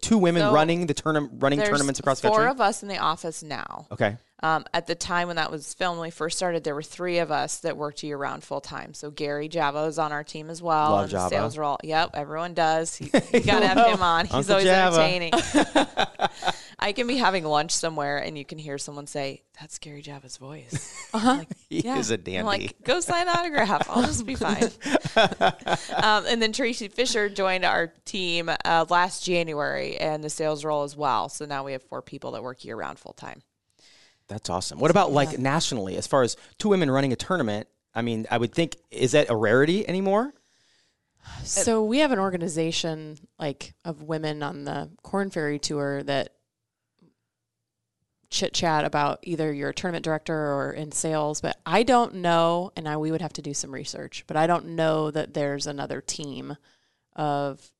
two 0.00 0.18
women 0.18 0.42
So, 0.42 0.52
running 0.52 0.86
the 0.86 0.94
tournament, 0.94 1.34
running 1.42 1.60
tournaments 1.60 2.00
across 2.00 2.20
the 2.20 2.28
four 2.28 2.38
country? 2.38 2.50
of 2.50 2.60
us 2.60 2.82
in 2.82 2.88
the 2.88 2.98
office 2.98 3.42
now. 3.42 3.86
okay. 3.92 4.16
Um, 4.42 4.64
at 4.72 4.86
the 4.86 4.94
time 4.94 5.26
when 5.28 5.36
that 5.36 5.50
was 5.50 5.74
filmed, 5.74 5.98
when 5.98 6.06
we 6.06 6.10
first 6.10 6.36
started, 6.38 6.64
there 6.64 6.74
were 6.74 6.82
three 6.82 7.18
of 7.18 7.30
us 7.30 7.58
that 7.58 7.76
worked 7.76 8.02
year 8.02 8.16
round 8.16 8.42
full 8.42 8.60
time. 8.62 8.94
So 8.94 9.10
Gary 9.10 9.48
Java 9.48 9.80
is 9.84 9.98
on 9.98 10.12
our 10.12 10.24
team 10.24 10.48
as 10.48 10.62
well. 10.62 10.92
Love 10.92 11.10
Java. 11.10 11.28
Sales 11.28 11.58
role. 11.58 11.78
Yep, 11.84 12.10
everyone 12.14 12.54
does. 12.54 12.96
He, 12.96 13.04
you 13.34 13.40
gotta 13.40 13.66
have 13.68 13.86
him 13.94 14.02
on. 14.02 14.24
He's 14.26 14.34
Uncle 14.34 14.52
always 14.54 14.66
Java. 14.66 15.00
entertaining. 15.02 15.32
I 16.82 16.92
can 16.92 17.06
be 17.06 17.18
having 17.18 17.44
lunch 17.44 17.72
somewhere 17.72 18.16
and 18.18 18.38
you 18.38 18.44
can 18.46 18.56
hear 18.56 18.78
someone 18.78 19.06
say, 19.06 19.42
"That's 19.60 19.78
Gary 19.78 20.00
Java's 20.00 20.38
voice." 20.38 20.94
Uh-huh. 21.12 21.34
Like, 21.40 21.48
He 21.68 21.80
yeah. 21.82 21.98
is 21.98 22.10
a 22.10 22.14
I'm 22.14 22.22
dandy. 22.22 22.42
like, 22.46 22.82
go 22.82 23.00
sign 23.00 23.28
autograph. 23.28 23.86
I'll 23.90 24.02
just 24.02 24.24
be 24.24 24.34
fine. 24.34 24.70
um, 25.16 26.24
and 26.26 26.40
then 26.40 26.52
Tracy 26.52 26.88
Fisher 26.88 27.28
joined 27.28 27.64
our 27.66 27.92
team 28.06 28.50
uh, 28.64 28.86
last 28.88 29.24
January 29.24 29.96
and 29.98 30.24
the 30.24 30.30
sales 30.30 30.64
role 30.64 30.82
as 30.84 30.96
well. 30.96 31.28
So 31.28 31.44
now 31.44 31.64
we 31.64 31.72
have 31.72 31.82
four 31.82 32.00
people 32.02 32.30
that 32.32 32.42
work 32.42 32.64
year 32.64 32.76
round 32.76 32.98
full 32.98 33.12
time. 33.12 33.42
That's 34.30 34.48
awesome. 34.48 34.78
What 34.78 34.92
about 34.92 35.10
like 35.10 35.38
nationally, 35.40 35.96
as 35.96 36.06
far 36.06 36.22
as 36.22 36.36
two 36.56 36.68
women 36.68 36.88
running 36.88 37.12
a 37.12 37.16
tournament? 37.16 37.66
I 37.92 38.00
mean, 38.00 38.28
I 38.30 38.38
would 38.38 38.54
think 38.54 38.76
is 38.92 39.12
that 39.12 39.28
a 39.28 39.34
rarity 39.34 39.86
anymore? 39.86 40.32
So 41.42 41.84
we 41.84 41.98
have 41.98 42.12
an 42.12 42.20
organization 42.20 43.18
like 43.40 43.74
of 43.84 44.04
women 44.04 44.42
on 44.44 44.64
the 44.64 44.88
Corn 45.02 45.30
Ferry 45.30 45.58
tour 45.58 46.04
that 46.04 46.32
chit 48.30 48.54
chat 48.54 48.84
about 48.84 49.18
either 49.24 49.52
you're 49.52 49.70
a 49.70 49.74
tournament 49.74 50.04
director 50.04 50.54
or 50.54 50.72
in 50.72 50.92
sales, 50.92 51.40
but 51.40 51.58
I 51.66 51.82
don't 51.82 52.14
know, 52.14 52.70
and 52.76 52.88
I, 52.88 52.96
we 52.96 53.10
would 53.10 53.22
have 53.22 53.32
to 53.34 53.42
do 53.42 53.52
some 53.52 53.72
research, 53.72 54.22
but 54.28 54.36
I 54.36 54.46
don't 54.46 54.76
know 54.76 55.10
that 55.10 55.34
there's 55.34 55.66
another 55.66 56.00
team 56.00 56.56
of 57.16 57.72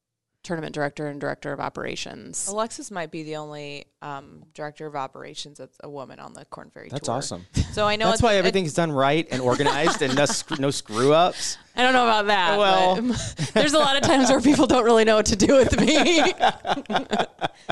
tournament 0.43 0.75
director 0.75 1.07
and 1.09 1.21
director 1.21 1.53
of 1.53 1.61
operations. 1.61 2.49
Alexis 2.49 2.91
might 2.91 3.11
be 3.11 3.23
the 3.23 3.37
only 3.37 3.85
um, 4.03 4.43
director 4.55 4.87
of 4.87 4.97
operations 4.97 5.59
that's 5.59 5.77
a 5.85 5.89
woman 5.91 6.19
on 6.19 6.33
the 6.33 6.45
Corn 6.47 6.71
Ferry 6.71 6.89
That's 6.91 7.07
tour. 7.07 7.17
awesome. 7.17 7.47
So 7.73 7.87
I 7.87 7.97
know 7.97 8.07
That's 8.07 8.21
it's- 8.21 8.23
why 8.23 8.35
it- 8.35 8.39
everything's 8.39 8.73
done 8.75 8.91
right 8.91 9.29
and 9.31 9.43
organized 9.43 10.01
and 10.03 10.15
no, 10.17 10.25
sc- 10.27 10.59
no 10.59 10.71
screw 10.71 11.13
ups. 11.13 11.59
I 11.77 11.83
don't 11.83 11.93
know 11.93 12.05
about 12.05 12.27
that. 12.27 12.59
Well- 12.59 12.97
there's 13.55 13.73
a 13.75 13.79
lot 13.79 13.97
of 13.97 14.03
times 14.03 14.29
where 14.31 14.41
people 14.41 14.67
don't 14.67 14.85
really 14.85 15.05
know 15.05 15.17
what 15.17 15.27
to 15.27 15.37
do 15.37 15.55
with 15.57 15.79
me. 15.81 16.33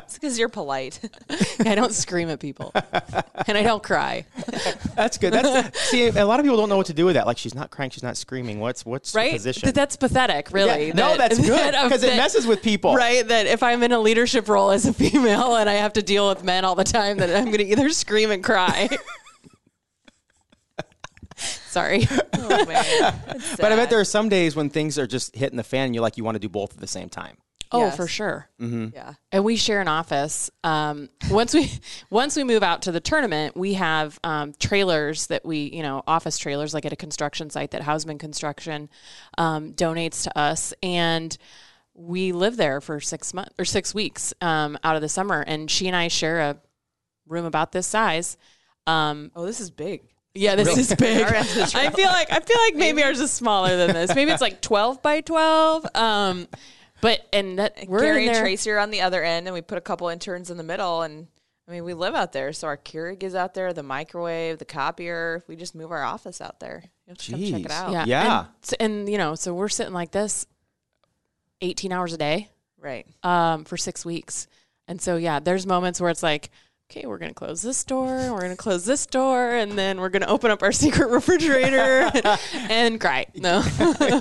It's 0.04 0.14
because 0.14 0.38
you're 0.38 0.48
polite. 0.48 1.00
I 1.66 1.74
don't 1.74 1.92
scream 1.92 2.30
at 2.30 2.40
people, 2.40 2.72
and 3.46 3.58
I 3.58 3.62
don't 3.62 3.82
cry. 3.82 4.24
That's 4.94 5.18
good. 5.18 5.32
That's 5.34 5.78
see, 5.90 6.06
a 6.06 6.24
lot 6.24 6.40
of 6.40 6.44
people 6.44 6.56
don't 6.56 6.68
know 6.70 6.76
what 6.78 6.86
to 6.86 6.94
do 6.94 7.04
with 7.04 7.14
that. 7.16 7.26
Like 7.26 7.36
she's 7.36 7.54
not 7.54 7.70
crying, 7.70 7.90
she's 7.90 8.02
not 8.02 8.16
screaming. 8.16 8.58
What's 8.58 8.86
what's 8.86 9.12
the 9.12 9.18
Right? 9.18 9.32
position? 9.32 9.62
Th- 9.62 9.74
That's 9.74 9.96
pathetic, 9.96 10.50
really. 10.52 10.88
Yeah, 10.88 10.92
no, 10.94 11.16
that's 11.16 11.38
good 11.46 11.74
that- 11.74 11.84
because 11.84 12.02
it 12.04 12.16
messes 12.16 12.46
with 12.46 12.62
people. 12.62 12.94
Right, 12.94 13.26
that 13.26 13.46
if 13.46 13.62
I'm 13.62 13.82
in 13.82 13.92
a 13.92 13.98
leadership 14.00 14.48
role 14.48 14.70
as 14.70 14.86
a 14.86 14.94
female 14.94 15.56
and 15.56 15.68
I 15.68 15.74
have 15.74 15.92
to 15.94 16.02
deal 16.02 16.28
with 16.28 16.42
men 16.42 16.64
all 16.64 16.74
the 16.74 16.84
time, 16.84 17.18
that 17.18 17.34
I'm 17.34 17.46
going 17.46 17.58
to 17.58 17.66
either 17.66 17.90
scream 17.90 18.30
and 18.30 18.42
cry. 18.42 18.88
Sorry. 21.78 22.06
oh 22.34 22.64
man. 22.66 23.14
But 23.58 23.72
I 23.72 23.76
bet 23.76 23.90
there 23.90 24.00
are 24.00 24.04
some 24.04 24.28
days 24.28 24.56
when 24.56 24.68
things 24.70 24.98
are 24.98 25.06
just 25.06 25.34
hitting 25.36 25.56
the 25.56 25.62
fan 25.64 25.86
and 25.86 25.94
you're 25.94 26.02
like 26.02 26.16
you 26.16 26.24
want 26.24 26.34
to 26.36 26.40
do 26.40 26.48
both 26.48 26.72
at 26.74 26.80
the 26.80 26.86
same 26.86 27.08
time. 27.08 27.36
Oh, 27.70 27.80
Yes. 27.80 27.96
for 27.96 28.06
sure. 28.06 28.48
Yeah. 28.58 29.12
And 29.30 29.44
we 29.44 29.56
share 29.56 29.80
an 29.82 29.88
office. 29.88 30.50
Um, 30.64 31.10
once 31.30 31.52
we 31.52 31.70
once 32.10 32.34
we 32.34 32.42
move 32.44 32.62
out 32.62 32.82
to 32.82 32.92
the 32.92 33.00
tournament, 33.00 33.56
we 33.56 33.74
have 33.74 34.18
um, 34.24 34.54
trailers 34.58 35.26
that 35.26 35.44
we, 35.44 35.70
you 35.74 35.82
know, 35.82 36.02
office 36.06 36.38
trailers 36.38 36.72
like 36.72 36.86
at 36.86 36.92
a 36.94 36.96
construction 36.96 37.50
site 37.50 37.72
that 37.72 37.82
Hausman 37.82 38.18
Construction 38.18 38.88
um, 39.36 39.74
donates 39.74 40.22
to 40.24 40.38
us, 40.38 40.72
and 40.82 41.36
we 41.94 42.32
live 42.32 42.56
there 42.56 42.80
for 42.80 43.00
six 43.00 43.34
months 43.34 43.52
or 43.58 43.64
six 43.66 43.92
weeks 43.94 44.32
um, 44.40 44.78
out 44.82 44.96
of 44.96 45.02
the 45.02 45.08
summer. 45.08 45.42
And 45.46 45.70
she 45.70 45.86
and 45.88 45.96
I 45.96 46.08
share 46.08 46.40
a 46.40 46.56
room 47.26 47.44
about 47.44 47.72
this 47.72 47.86
size. 47.86 48.36
Um, 48.86 49.30
Oh, 49.36 49.44
this 49.44 49.60
is 49.60 49.70
big. 49.70 50.00
Yeah, 50.38 50.54
this 50.56 50.76
is 50.76 50.94
big. 50.94 51.26
Is 51.30 51.74
I 51.74 51.90
feel 51.90 52.06
like 52.06 52.30
I 52.32 52.40
feel 52.40 52.58
like 52.62 52.74
maybe 52.76 53.02
ours 53.02 53.20
is 53.20 53.30
smaller 53.30 53.76
than 53.76 53.92
this. 53.94 54.14
Maybe 54.14 54.30
it's 54.30 54.40
like 54.40 54.60
twelve 54.62 55.02
by 55.02 55.20
twelve. 55.20 55.86
Um, 55.94 56.48
but 57.00 57.26
and 57.32 57.58
that 57.58 57.76
we're 57.86 58.00
Gary 58.00 58.22
in 58.22 58.28
and 58.28 58.34
there. 58.36 58.42
Tracy 58.42 58.70
are 58.70 58.78
on 58.78 58.90
the 58.90 59.00
other 59.02 59.22
end, 59.22 59.46
and 59.46 59.54
we 59.54 59.60
put 59.60 59.78
a 59.78 59.80
couple 59.82 60.08
interns 60.08 60.50
in 60.50 60.56
the 60.56 60.62
middle. 60.62 61.02
And 61.02 61.26
I 61.68 61.70
mean, 61.72 61.84
we 61.84 61.94
live 61.94 62.14
out 62.14 62.32
there, 62.32 62.52
so 62.52 62.66
our 62.66 62.76
Keurig 62.76 63.22
is 63.22 63.34
out 63.34 63.54
there, 63.54 63.72
the 63.72 63.82
microwave, 63.82 64.58
the 64.58 64.64
copier. 64.64 65.42
We 65.48 65.54
just 65.56 65.74
move 65.74 65.92
our 65.92 66.02
office 66.02 66.40
out 66.40 66.60
there. 66.60 66.82
You 67.06 67.10
have 67.10 67.18
to 67.18 67.30
come 67.32 67.42
check 67.44 67.64
it 67.66 67.70
out. 67.70 67.92
Yeah. 67.92 68.04
Yeah. 68.06 68.38
And, 68.40 68.48
s- 68.62 68.74
and, 68.80 69.08
you 69.08 69.18
know, 69.18 69.34
so 69.34 69.52
we're 69.54 69.68
sitting 69.68 69.92
like 69.92 70.10
this 70.10 70.46
18 71.60 71.92
hours 71.92 72.12
a 72.12 72.18
day 72.18 72.48
Right. 72.80 73.06
um, 73.22 73.64
for 73.64 73.76
six 73.76 74.04
weeks. 74.04 74.46
And 74.86 75.00
so, 75.00 75.16
yeah, 75.16 75.40
there's 75.40 75.66
moments 75.66 76.00
where 76.00 76.10
it's 76.10 76.22
like, 76.22 76.50
okay, 76.90 77.06
we're 77.06 77.18
going 77.18 77.30
to 77.30 77.34
close 77.34 77.60
this 77.60 77.84
door, 77.84 78.06
we're 78.06 78.40
going 78.40 78.50
to 78.50 78.56
close 78.56 78.84
this 78.86 79.04
door, 79.04 79.50
and 79.50 79.72
then 79.72 80.00
we're 80.00 80.08
going 80.08 80.22
to 80.22 80.28
open 80.28 80.50
up 80.50 80.62
our 80.62 80.72
secret 80.72 81.10
refrigerator 81.10 82.10
and 82.54 82.98
cry. 83.00 83.26
No. 83.34 83.62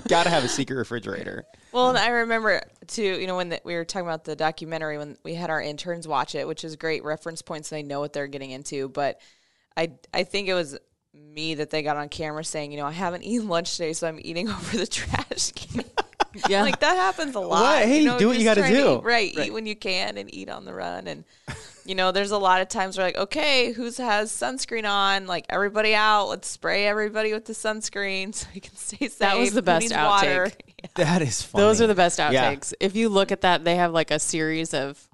Gotta 0.07 0.29
have 0.29 0.43
a 0.43 0.50
secret 0.50 0.75
refrigerator. 0.75 1.45
Well, 1.71 1.89
and 1.89 1.97
I 1.97 2.09
remember 2.09 2.62
too, 2.88 3.03
you 3.03 3.27
know, 3.27 3.38
when 3.38 3.50
the, 3.50 3.62
we 3.63 3.75
were 3.75 3.86
talking 3.86 4.07
about 4.07 4.25
the 4.25 4.36
documentary 4.36 4.97
when 4.97 5.17
we 5.24 5.33
had 5.33 5.50
our 5.50 5.62
interns 5.62 6.07
watch 6.07 6.36
it, 6.36 6.47
which 6.47 6.63
is 6.63 6.75
great 6.75 7.03
reference 7.03 7.41
points. 7.41 7.69
They 7.69 7.83
know 7.83 8.00
what 8.00 8.13
they're 8.13 8.27
getting 8.27 8.51
into, 8.51 8.89
but 8.89 9.21
I 9.75 9.91
I 10.13 10.24
think 10.24 10.47
it 10.47 10.53
was 10.53 10.77
me 11.13 11.55
that 11.55 11.69
they 11.69 11.83
got 11.83 11.97
on 11.97 12.09
camera 12.09 12.43
saying, 12.43 12.71
you 12.71 12.77
know, 12.77 12.86
I 12.86 12.91
haven't 12.91 13.24
eaten 13.24 13.47
lunch 13.47 13.77
today, 13.77 13.93
so 13.93 14.07
I'm 14.07 14.19
eating 14.21 14.50
over 14.50 14.77
the 14.77 14.88
trash 14.88 15.51
can. 15.51 15.86
Yeah. 16.47 16.62
like 16.62 16.81
that 16.81 16.97
happens 16.97 17.36
a 17.36 17.39
lot. 17.39 17.62
What? 17.62 17.86
Hey, 17.86 18.03
do 18.17 18.27
what 18.27 18.38
you 18.38 18.43
gotta 18.43 18.67
do. 18.67 18.97
eat- 18.97 19.03
right, 19.03 19.33
eat 19.38 19.53
when 19.53 19.65
you 19.65 19.75
can 19.75 20.17
and 20.17 20.33
eat 20.33 20.50
on 20.50 20.65
the 20.65 20.74
run. 20.74 21.07
And 21.07 21.24
you 21.88 21.96
know, 21.96 22.12
there's 22.12 22.32
a 22.32 22.38
lot 22.38 22.62
of 22.62 22.67
times 22.67 22.98
where 22.98 23.08
like, 23.08 23.17
okay, 23.17 23.72
who's 23.72 23.98
has 23.98 24.32
sunscreen 24.32 24.88
on? 24.88 25.25
Like 25.25 25.46
everybody 25.50 25.96
out. 25.96 26.27
Let's 26.27 26.50
spray 26.50 26.86
everybody 26.86 27.34
with 27.34 27.46
the 27.46 27.53
sunscreen 27.53 28.34
so 28.36 28.48
we 28.53 28.60
can 28.60 28.75
stay 28.75 29.08
safe. 29.08 29.20
That 29.20 29.38
was 29.38 29.53
the 29.53 29.62
best 29.62 29.91
outtake. 29.91 30.06
water? 30.06 30.51
That 30.96 31.22
is 31.22 31.41
funny. 31.41 31.63
Those 31.63 31.82
are 31.82 31.88
the 31.88 31.96
best 31.96 32.20
Yeah. 32.20 32.32
outtakes. 32.53 32.74
If 32.79 32.96
you 32.96 33.10
look 33.10 33.32
at 33.32 33.41
that, 33.41 33.63
they 33.63 33.75
have 33.77 33.94
like 33.94 34.12
a 34.12 34.20
series 34.20 34.74
of, 34.74 35.08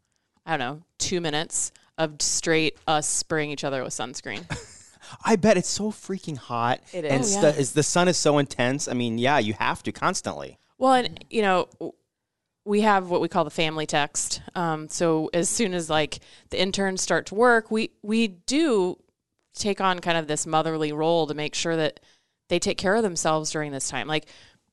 I 0.46 0.58
don't 0.58 0.60
know, 0.60 0.84
two 0.98 1.22
minutes 1.22 1.72
of 1.98 2.22
straight 2.22 2.77
us 2.88 3.08
spraying 3.08 3.51
each 3.51 3.63
other 3.63 3.84
with 3.84 3.94
sunscreen. 3.94 4.44
I 5.24 5.36
bet 5.36 5.58
it's 5.58 5.70
so 5.70 5.92
freaking 5.92 6.38
hot. 6.38 6.80
It 6.92 7.06
is. 7.06 7.12
And. 7.36 7.46
Oh, 7.46 7.50
the, 7.51 7.53
yeah. 7.56 7.62
is 7.62 7.74
the 7.74 7.84
sun 7.84 8.08
is 8.08 8.18
so 8.18 8.39
intense. 8.39 8.88
I 8.88 8.94
mean, 8.94 9.20
yeah, 9.20 9.38
you 9.38 9.53
have 9.53 9.84
to 9.84 9.92
constantly. 9.92 10.58
Well, 10.80 10.94
and 10.94 11.24
you 11.30 11.44
know, 11.44 11.68
w- 11.74 11.94
we 12.65 12.82
have 12.82 13.10
what 13.10 13.22
we 13.22 13.27
call 13.27 13.43
the 13.43 13.50
family 13.50 13.86
text. 13.86 14.41
Um, 14.55 14.88
so 14.89 15.29
as 15.34 15.50
soon 15.50 15.74
as 15.74 15.89
like 15.89 16.20
the 16.50 16.62
interns 16.62 17.01
start 17.01 17.27
to 17.27 17.36
work, 17.36 17.72
we 17.72 17.91
we 18.01 18.27
do 18.27 18.98
take 19.55 19.82
on 19.82 20.00
kind 20.00 20.17
of 20.17 20.27
this 20.27 20.48
motherly 20.48 20.91
role 20.91 21.27
to 21.27 21.34
make 21.34 21.55
sure 21.55 21.75
that 21.75 22.00
they 22.50 22.60
take 22.60 22.77
care 22.77 22.96
of 22.96 23.03
themselves 23.03 23.51
during 23.51 23.72
this 23.72 23.89
time. 23.89 24.08
Like 24.08 24.27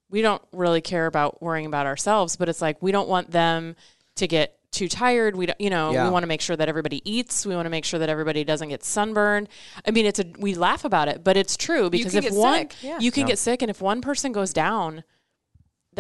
we 0.09 0.23
don't 0.23 0.43
really 0.53 0.81
care 0.81 1.07
about 1.07 1.43
worrying 1.43 1.67
about 1.67 1.87
ourselves, 1.87 2.37
but 2.37 2.49
it's 2.49 2.63
like 2.63 2.81
we 2.83 2.93
don't 2.93 3.09
want 3.09 3.31
them 3.31 3.77
to 4.17 4.27
get 4.27 4.57
too 4.71 4.89
tired. 4.89 5.35
We 5.35 5.47
don't, 5.47 5.61
you 5.61 5.71
know, 5.71 5.93
Yeah. 5.93 6.05
we 6.05 6.11
want 6.11 6.23
to 6.23 6.27
make 6.29 6.41
sure 6.41 6.57
that 6.57 6.69
everybody 6.69 7.03
eats. 7.11 7.45
We 7.45 7.55
want 7.55 7.67
to 7.67 7.71
make 7.71 7.85
sure 7.85 7.99
that 7.99 8.09
everybody 8.09 8.45
doesn't 8.45 8.69
get 8.69 8.85
sunburned. 8.85 9.49
I 9.87 9.91
mean, 9.91 10.07
it's 10.07 10.21
a 10.21 10.27
we 10.39 10.55
laugh 10.55 10.85
about 10.85 11.09
it, 11.09 11.25
but 11.25 11.37
it's 11.37 11.57
true 11.57 11.91
because 11.91 12.13
can 12.13 12.25
if 12.25 12.33
one 12.33 12.69
yeah. 12.81 13.01
you 13.01 13.11
can 13.11 13.27
get 13.27 13.39
sick, 13.39 13.63
and 13.63 13.71
if 13.71 13.81
one 13.81 14.01
person 14.01 14.31
goes 14.31 14.53
down, 14.53 15.03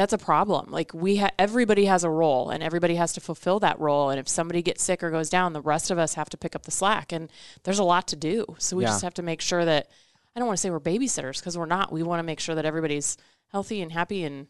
that's 0.00 0.12
a 0.14 0.18
problem. 0.18 0.70
Like 0.70 0.94
we 0.94 1.16
ha- 1.16 1.30
everybody 1.38 1.84
has 1.84 2.04
a 2.04 2.10
role 2.10 2.48
and 2.50 2.62
everybody 2.62 2.94
has 2.94 3.12
to 3.12 3.20
fulfill 3.20 3.60
that 3.60 3.78
role. 3.78 4.08
And 4.10 4.18
if 4.18 4.28
somebody 4.28 4.62
gets 4.62 4.82
sick 4.82 5.02
or 5.02 5.10
goes 5.10 5.28
down, 5.28 5.52
the 5.52 5.60
rest 5.60 5.90
of 5.90 5.98
us 5.98 6.14
have 6.14 6.30
to 6.30 6.38
pick 6.38 6.56
up 6.56 6.62
the 6.62 6.70
slack. 6.70 7.12
And 7.12 7.30
there's 7.64 7.78
a 7.78 7.84
lot 7.84 8.08
to 8.08 8.16
do. 8.16 8.46
So 8.58 8.76
we 8.76 8.84
Yeah. 8.84 8.90
just 8.90 9.02
have 9.02 9.14
to 9.14 9.22
make 9.22 9.40
sure 9.42 9.64
that 9.64 9.88
I 10.34 10.40
don't 10.40 10.46
want 10.46 10.56
to 10.56 10.60
say 10.62 10.70
we're 10.70 10.80
babysitters 10.80 11.38
because 11.40 11.58
we're 11.58 11.66
not. 11.66 11.92
We 11.92 12.02
want 12.02 12.20
to 12.20 12.24
make 12.24 12.40
sure 12.40 12.54
that 12.54 12.64
everybody's 12.64 13.16
healthy 13.48 13.82
and 13.82 13.92
happy 13.92 14.24
and 14.24 14.46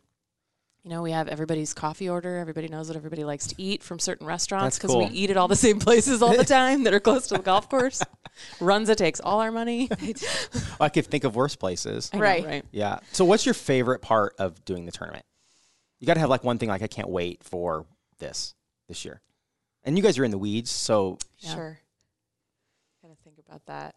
you 0.82 0.88
know, 0.88 1.02
we 1.02 1.10
have 1.10 1.28
everybody's 1.28 1.74
coffee 1.74 2.08
order. 2.08 2.38
Everybody 2.38 2.66
knows 2.68 2.88
what 2.88 2.96
everybody 2.96 3.22
likes 3.22 3.46
to 3.48 3.54
eat 3.58 3.82
from 3.82 3.98
certain 3.98 4.26
restaurants 4.26 4.78
because 4.78 4.92
cool. 4.92 5.00
we 5.00 5.06
eat 5.14 5.28
at 5.28 5.36
all 5.36 5.46
the 5.46 5.54
same 5.56 5.78
places 5.78 6.22
all 6.22 6.34
the 6.34 6.44
time 6.60 6.84
that 6.84 6.94
are 6.94 7.00
close 7.00 7.26
to 7.26 7.34
the 7.34 7.42
golf 7.42 7.68
course. 7.68 8.00
Runza 8.60 8.96
takes 8.96 9.20
all 9.20 9.40
our 9.40 9.52
money. 9.52 9.90
I 10.80 10.88
could 10.88 11.04
think 11.06 11.24
of 11.24 11.36
worse 11.36 11.54
places. 11.54 12.08
I 12.14 12.16
know, 12.16 12.22
Right. 12.22 12.44
right. 12.46 12.64
Yeah. 12.70 13.00
So, 13.12 13.26
what's 13.26 13.44
your 13.44 13.52
favorite 13.54 14.00
part 14.00 14.34
of 14.38 14.64
doing 14.64 14.86
the 14.86 14.92
tournament? 14.92 15.26
You 16.00 16.06
got 16.06 16.14
to 16.14 16.20
have 16.20 16.30
like 16.30 16.42
one 16.42 16.58
thing 16.58 16.68
like 16.68 16.82
I 16.82 16.86
can't 16.86 17.08
wait 17.08 17.44
for 17.44 17.86
this 18.18 18.54
this 18.88 19.04
year. 19.04 19.20
And 19.84 19.96
you 19.96 20.02
guys 20.02 20.18
are 20.18 20.24
in 20.24 20.30
the 20.30 20.38
weeds, 20.38 20.70
so 20.70 21.18
Yeah. 21.38 21.54
Sure. 21.54 21.80
Gotta 23.02 23.14
think 23.24 23.38
about 23.38 23.64
that. 23.66 23.94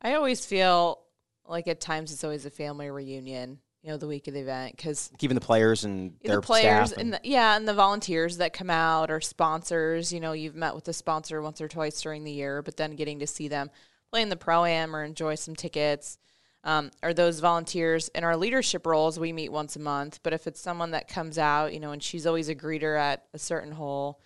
I 0.00 0.14
always 0.14 0.46
feel 0.46 1.00
like 1.46 1.68
at 1.68 1.80
times 1.80 2.12
it's 2.12 2.24
always 2.24 2.46
a 2.46 2.50
family 2.50 2.90
reunion, 2.90 3.58
you 3.82 3.90
know, 3.90 3.96
the 3.96 4.06
week 4.06 4.28
of 4.28 4.34
the 4.34 4.40
event, 4.40 4.76
because 4.76 5.10
even 5.20 5.34
the 5.34 5.40
players 5.40 5.84
and 5.84 6.14
their 6.22 6.36
the 6.36 6.42
players 6.42 6.90
staff 6.90 7.00
and 7.00 7.12
the, 7.14 7.20
yeah, 7.22 7.56
and 7.56 7.66
the 7.66 7.74
volunteers 7.74 8.38
that 8.38 8.52
come 8.52 8.70
out 8.70 9.10
or 9.10 9.20
sponsors. 9.20 10.12
You 10.12 10.20
know, 10.20 10.32
you've 10.32 10.56
met 10.56 10.74
with 10.74 10.84
the 10.84 10.92
sponsor 10.92 11.40
once 11.42 11.60
or 11.60 11.68
twice 11.68 12.00
during 12.00 12.24
the 12.24 12.32
year, 12.32 12.62
but 12.62 12.76
then 12.76 12.96
getting 12.96 13.18
to 13.20 13.26
see 13.26 13.48
them 13.48 13.70
play 14.10 14.22
in 14.22 14.28
the 14.28 14.36
pro 14.36 14.64
am 14.64 14.94
or 14.94 15.04
enjoy 15.04 15.34
some 15.34 15.56
tickets. 15.56 16.18
Um, 16.66 16.90
or 17.02 17.14
those 17.14 17.38
volunteers 17.40 18.08
in 18.08 18.24
our 18.24 18.36
leadership 18.36 18.86
roles, 18.86 19.18
we 19.18 19.32
meet 19.32 19.50
once 19.52 19.76
a 19.76 19.78
month. 19.78 20.18
But 20.22 20.32
if 20.32 20.46
it's 20.48 20.60
someone 20.60 20.90
that 20.90 21.06
comes 21.08 21.38
out, 21.38 21.72
you 21.72 21.78
know, 21.80 21.92
and 21.92 22.02
she's 22.02 22.26
always 22.26 22.48
a 22.48 22.54
greeter 22.56 22.98
at 22.98 23.24
a 23.32 23.38
certain 23.38 23.70
hole, 23.72 24.20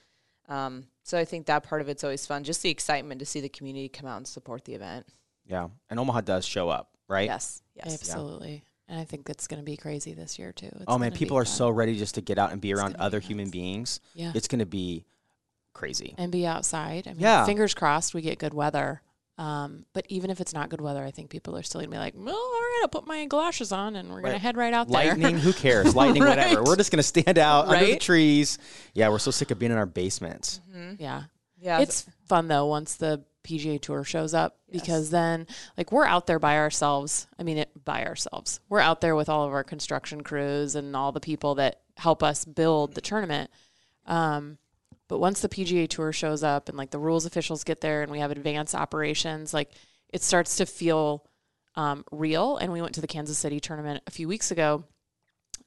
um, 0.49 0.87
so 1.05 1.19
I 1.19 1.25
think 1.27 1.47
that 1.47 1.63
part 1.65 1.81
of 1.83 1.89
it's 1.91 2.03
always 2.03 2.27
fun. 2.27 2.43
Just 2.43 2.63
the 2.63 2.71
excitement 2.71 3.19
to 3.21 3.27
see 3.27 3.41
the 3.41 3.49
community 3.51 3.89
come 3.89 4.09
out 4.09 4.17
and 4.17 4.27
support 4.27 4.65
the 4.65 4.75
event. 4.75 5.07
yeah. 5.47 5.69
And 5.91 6.01
Omaha 6.01 6.23
does 6.23 6.45
show 6.47 6.69
up, 6.71 6.91
right? 7.09 7.27
Yes, 7.27 7.63
yes. 7.75 7.93
Absolutely. 7.93 8.65
And 8.89 8.99
I 8.99 9.05
think 9.05 9.29
it's 9.29 9.47
going 9.47 9.61
to 9.61 9.65
be 9.65 9.77
crazy 9.77 10.15
this 10.15 10.39
year 10.39 10.53
too. 10.53 10.67
It's 10.73 10.85
Oh 10.89 10.99
man, 10.99 11.13
people 11.13 11.37
are 11.37 11.45
fun. 11.45 11.55
so 11.55 11.71
ready 11.71 11.97
just 11.97 12.15
to 12.17 12.21
get 12.23 12.39
out 12.39 12.51
and 12.53 12.61
be 12.61 12.73
around 12.75 12.93
gonna 12.93 12.99
be 12.99 13.05
other 13.05 13.21
human 13.21 13.51
beings. 13.51 14.01
Yeah. 14.15 14.33
It's 14.35 14.49
going 14.49 14.59
to 14.61 14.67
be 14.67 15.05
crazy. 15.75 16.15
and 16.19 16.33
be 16.33 16.47
outside. 16.47 17.07
I 17.07 17.11
mean, 17.13 17.21
Yeah. 17.21 17.45
fingers 17.45 17.75
crossed 17.75 18.15
we 18.15 18.23
get 18.23 18.39
good 18.39 18.55
weather. 18.55 19.03
Um, 19.41 19.87
but 19.95 20.05
even 20.11 20.29
if 20.29 20.39
it's 20.41 20.53
not 20.53 20.69
good 20.69 20.83
weather, 20.83 21.03
I 21.03 21.11
think 21.11 21.31
people 21.31 21.57
are 21.57 21.63
still 21.63 21.81
gonna 21.81 21.91
be 21.91 21.97
like, 21.97 22.13
"Well, 22.15 22.35
all 22.37 22.61
right, 22.61 22.81
I'll 22.83 22.89
put 22.89 23.07
my 23.07 23.25
galoshes 23.25 23.73
on 23.73 23.97
and 23.97 24.11
we're 24.11 24.21
gonna 24.21 24.35
Right. 24.35 24.41
head 24.43 24.57
right 24.57 24.75
out 24.75 24.89
there." 24.89 25.07
Lightning, 25.15 25.39
who 25.39 25.55
cares? 25.55 25.95
Lightning, 25.97 26.23
whatever. 26.25 26.63
We're 26.63 26.77
just 26.77 26.91
going 26.91 26.99
to 26.99 27.03
stand 27.03 27.39
out 27.39 27.67
under 27.69 27.87
the 27.87 27.97
trees. 27.97 28.59
Yeah, 28.93 29.09
we're 29.09 29.19
so 29.19 29.31
sick 29.31 29.51
of 29.51 29.59
being 29.59 29.73
in 29.73 29.79
our 29.79 29.87
basements. 29.87 30.61
yeah, 30.99 31.23
Yeah, 31.59 31.81
it's 31.81 32.05
fun 32.29 32.49
though 32.49 32.67
once 32.67 32.97
the 32.97 33.25
PGA 33.43 33.81
Tour 33.81 34.05
shows 34.05 34.35
up 34.35 34.59
because 34.71 35.09
then 35.09 35.47
like 35.79 35.91
we're 35.91 36.05
out 36.05 36.27
there 36.27 36.39
by 36.39 36.59
ourselves. 36.59 37.27
I 37.39 37.43
mean, 37.43 37.57
it 37.57 37.71
by 37.83 38.05
ourselves. 38.05 38.61
We're 38.69 38.81
out 38.81 39.01
there 39.01 39.17
with 39.17 39.31
all 39.31 39.47
of 39.47 39.53
our 39.55 39.65
construction 39.65 40.21
crews 40.23 40.75
and 40.75 40.95
all 40.95 41.13
the 41.13 41.21
people 41.21 41.55
that 41.55 41.81
help 41.97 42.23
us 42.23 42.45
build 42.45 42.95
the 42.95 43.01
tournament. 43.01 43.51
Um, 44.05 44.59
but 45.11 45.19
once 45.19 45.41
the 45.41 45.49
PGA 45.49 45.89
Tour 45.89 46.13
shows 46.13 46.45
up 46.45 46.69
and 46.69 46.79
like 46.79 46.91
the 46.91 46.99
rules 46.99 47.27
officials 47.27 47.65
get 47.65 47.81
there 47.81 48.03
and 48.03 48.13
we 48.13 48.21
have 48.21 48.31
advanced 48.31 48.77
operations, 48.77 49.53
like 49.53 49.73
it 50.13 50.23
starts 50.23 50.59
to 50.59 50.67
feel 50.67 51.27
um, 51.75 52.05
real. 52.13 52.59
And 52.59 52.73
we 52.73 52.81
went 52.81 52.95
to 52.95 53.01
the 53.01 53.09
Kansas 53.09 53.37
City 53.37 53.59
tournament 53.59 54.05
a 54.07 54.13
few 54.13 54.29
weeks 54.29 54.53
ago. 54.53 54.85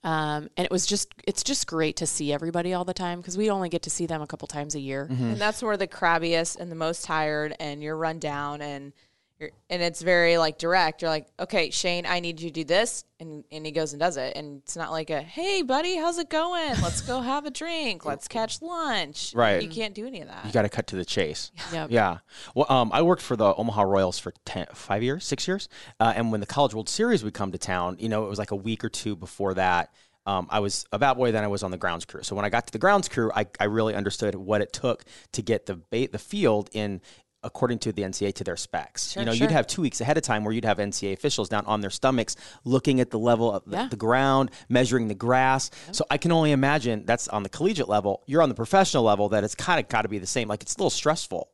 Um, 0.02 0.50
and 0.56 0.64
it 0.64 0.72
was 0.72 0.86
just, 0.86 1.14
it's 1.28 1.44
just 1.44 1.68
great 1.68 1.98
to 1.98 2.08
see 2.08 2.32
everybody 2.32 2.74
all 2.74 2.86
the 2.86 2.94
time 2.94 3.20
because 3.20 3.38
we 3.38 3.50
only 3.50 3.68
get 3.68 3.82
to 3.82 3.90
see 3.90 4.06
them 4.06 4.22
a 4.22 4.28
couple 4.28 4.48
times 4.48 4.76
a 4.76 4.80
year. 4.80 5.08
And 5.32 5.38
that's 5.42 5.62
where 5.62 5.76
the 5.76 5.88
crabbiest 5.88 6.58
and 6.58 6.72
the 6.72 6.76
most 6.76 7.04
tired 7.04 7.54
and 7.60 7.84
you're 7.84 7.98
run 7.98 8.20
down 8.20 8.62
and 8.62 8.94
you're, 9.40 9.50
and 9.70 9.82
it's 9.82 10.02
very 10.02 10.38
like 10.38 10.58
direct. 10.58 11.02
You're 11.02 11.10
like, 11.10 11.28
okay, 11.40 11.70
Shane, 11.70 12.06
I 12.06 12.20
need 12.20 12.40
you 12.40 12.50
to 12.50 12.54
do 12.54 12.64
this, 12.64 13.04
and 13.20 13.44
and 13.52 13.66
he 13.66 13.72
goes 13.72 13.94
and 13.94 14.00
does 14.00 14.18
it, 14.18 14.36
and 14.36 14.62
it's 14.64 14.76
not 14.76 14.92
like 14.92 15.10
a, 15.10 15.22
hey, 15.22 15.62
buddy, 15.64 15.96
how's 15.96 16.18
it 16.20 16.30
going? 16.30 16.74
Let's 16.82 17.02
go 17.02 17.22
have 17.34 17.46
a 17.46 17.52
drink. 17.52 18.06
Let's 18.06 18.28
catch 18.28 18.62
lunch. 18.62 19.34
Right. 19.36 19.62
You 19.62 19.70
can't 19.70 19.94
do 19.94 20.06
any 20.06 20.22
of 20.22 20.28
that. 20.28 20.46
You 20.46 20.52
got 20.52 20.64
to 20.64 20.70
cut 20.70 20.88
to 20.88 20.96
the 20.96 21.06
chase. 21.06 21.52
Yep. 21.74 21.90
Yeah. 21.90 22.18
Well, 22.54 22.68
um, 22.70 22.92
I 22.94 23.02
worked 23.02 23.22
for 23.24 23.36
the 23.36 23.56
Omaha 23.56 23.84
Royals 23.84 24.20
for 24.20 24.34
ten, 24.46 24.68
five 24.74 25.02
years, 25.02 25.26
six 25.26 25.48
years. 25.48 25.70
Uh, 26.00 26.14
and 26.16 26.32
when 26.32 26.40
the 26.40 26.46
College 26.46 26.76
World 26.76 26.88
Series 26.90 27.24
would 27.24 27.34
come 27.34 27.52
to 27.52 27.58
town, 27.58 27.96
you 28.00 28.10
know, 28.10 28.26
it 28.26 28.30
was 28.30 28.38
like 28.38 28.52
a 28.52 28.56
week 28.56 28.84
or 28.84 28.90
two 28.90 29.16
before 29.16 29.56
that. 29.56 29.92
Um, 30.26 30.48
I 30.50 30.60
was 30.60 30.86
a 30.92 31.00
bat 31.00 31.18
boy, 31.18 31.32
then 31.32 31.44
I 31.44 31.48
was 31.48 31.64
on 31.64 31.72
the 31.72 31.78
grounds 31.78 32.06
crew. 32.06 32.24
So 32.24 32.36
when 32.36 32.46
I 32.46 32.50
got 32.50 32.68
to 32.68 32.72
the 32.72 32.80
grounds 32.80 33.10
crew, 33.10 33.30
I, 33.36 33.46
I 33.60 33.66
really 33.66 33.94
understood 33.94 34.36
what 34.36 34.62
it 34.62 34.72
took 34.72 35.04
to 35.34 35.42
get 35.42 35.66
the 35.66 35.76
ba- 35.76 36.08
the 36.12 36.20
field 36.20 36.70
in 36.74 37.02
according 37.44 37.80
to 37.80 37.92
the 37.92 38.02
NCAA 38.04 38.34
to 38.36 38.44
their 38.44 38.56
specs. 38.58 39.16
you 39.16 39.26
know, 39.26 39.32
you'd 39.32 39.52
have 39.52 39.68
two 39.68 39.82
weeks 39.82 40.02
ahead 40.02 40.18
of 40.18 40.24
time 40.24 40.44
where 40.44 40.54
you'd 40.54 40.66
have 40.66 40.78
NCAA 40.78 41.14
officials 41.14 41.50
down 41.50 41.66
on 41.66 41.82
their 41.82 41.90
stomachs 41.90 42.36
looking 42.64 43.00
at 43.00 43.10
the 43.12 43.20
level 43.20 43.52
of 43.54 43.64
the, 43.66 43.78
Yeah. 43.78 43.88
the 43.90 43.96
ground, 43.96 44.52
measuring 44.70 45.08
the 45.08 45.16
grass. 45.16 45.70
So 45.92 46.06
I 46.10 46.18
can 46.18 46.32
only 46.32 46.52
imagine 46.52 47.06
that's 47.06 47.28
on 47.28 47.44
the 47.44 47.50
collegiate 47.50 47.90
level. 47.90 48.24
You're 48.26 48.42
on 48.42 48.50
the 48.50 48.56
professional 48.56 49.04
level 49.04 49.30
that 49.30 49.44
it's 49.44 49.56
kind 49.56 49.80
of 49.80 49.88
got 49.90 50.04
to 50.04 50.08
be 50.10 50.18
the 50.20 50.28
same. 50.28 50.48
Like 50.48 50.62
it's 50.62 50.76
a 50.76 50.78
little 50.78 50.90
stressful. 50.90 51.50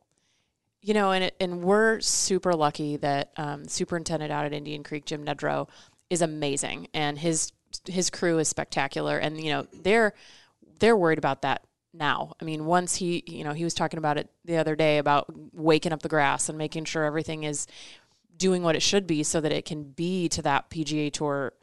you 0.81 0.93
know, 0.93 1.11
and 1.11 1.25
it, 1.25 1.35
and 1.41 1.61
we're 1.63 1.99
super 1.99 2.53
lucky 2.53 2.95
that 2.97 3.31
um, 3.37 3.67
superintendent 3.67 4.31
out 4.31 4.45
at 4.45 4.53
Indian 4.53 4.81
Creek, 4.83 5.05
Jim 5.05 5.25
Nedrow, 5.25 5.67
is 6.09 6.21
amazing, 6.21 6.87
and 6.93 7.19
his 7.19 7.51
his 7.85 8.09
crew 8.09 8.39
is 8.39 8.47
spectacular, 8.47 9.17
and 9.17 9.39
you 9.43 9.51
know 9.51 9.67
they're 9.73 10.13
they're 10.79 10.95
worried 10.97 11.17
about 11.19 11.41
that 11.41 11.63
now. 11.93 12.33
I 12.41 12.45
mean, 12.45 12.65
once 12.65 12.95
he 12.95 13.23
you 13.27 13.43
know 13.43 13.53
he 13.53 13.63
was 13.63 13.73
talking 13.73 13.97
about 13.97 14.17
it 14.17 14.29
the 14.45 14.57
other 14.57 14.75
day 14.75 14.97
about 14.97 15.27
waking 15.53 15.91
up 15.93 16.01
the 16.01 16.09
grass 16.09 16.49
and 16.49 16.57
making 16.57 16.85
sure 16.85 17.03
everything 17.03 17.43
is 17.43 17.67
doing 18.37 18.63
what 18.63 18.75
it 18.75 18.81
should 18.81 19.05
be 19.05 19.23
so 19.23 19.41
that 19.41 19.51
it 19.51 19.65
can 19.65 19.83
be 19.83 20.29
to 20.29 20.41
that 20.41 20.69
PGA 20.69 21.11
Tour 21.11 21.53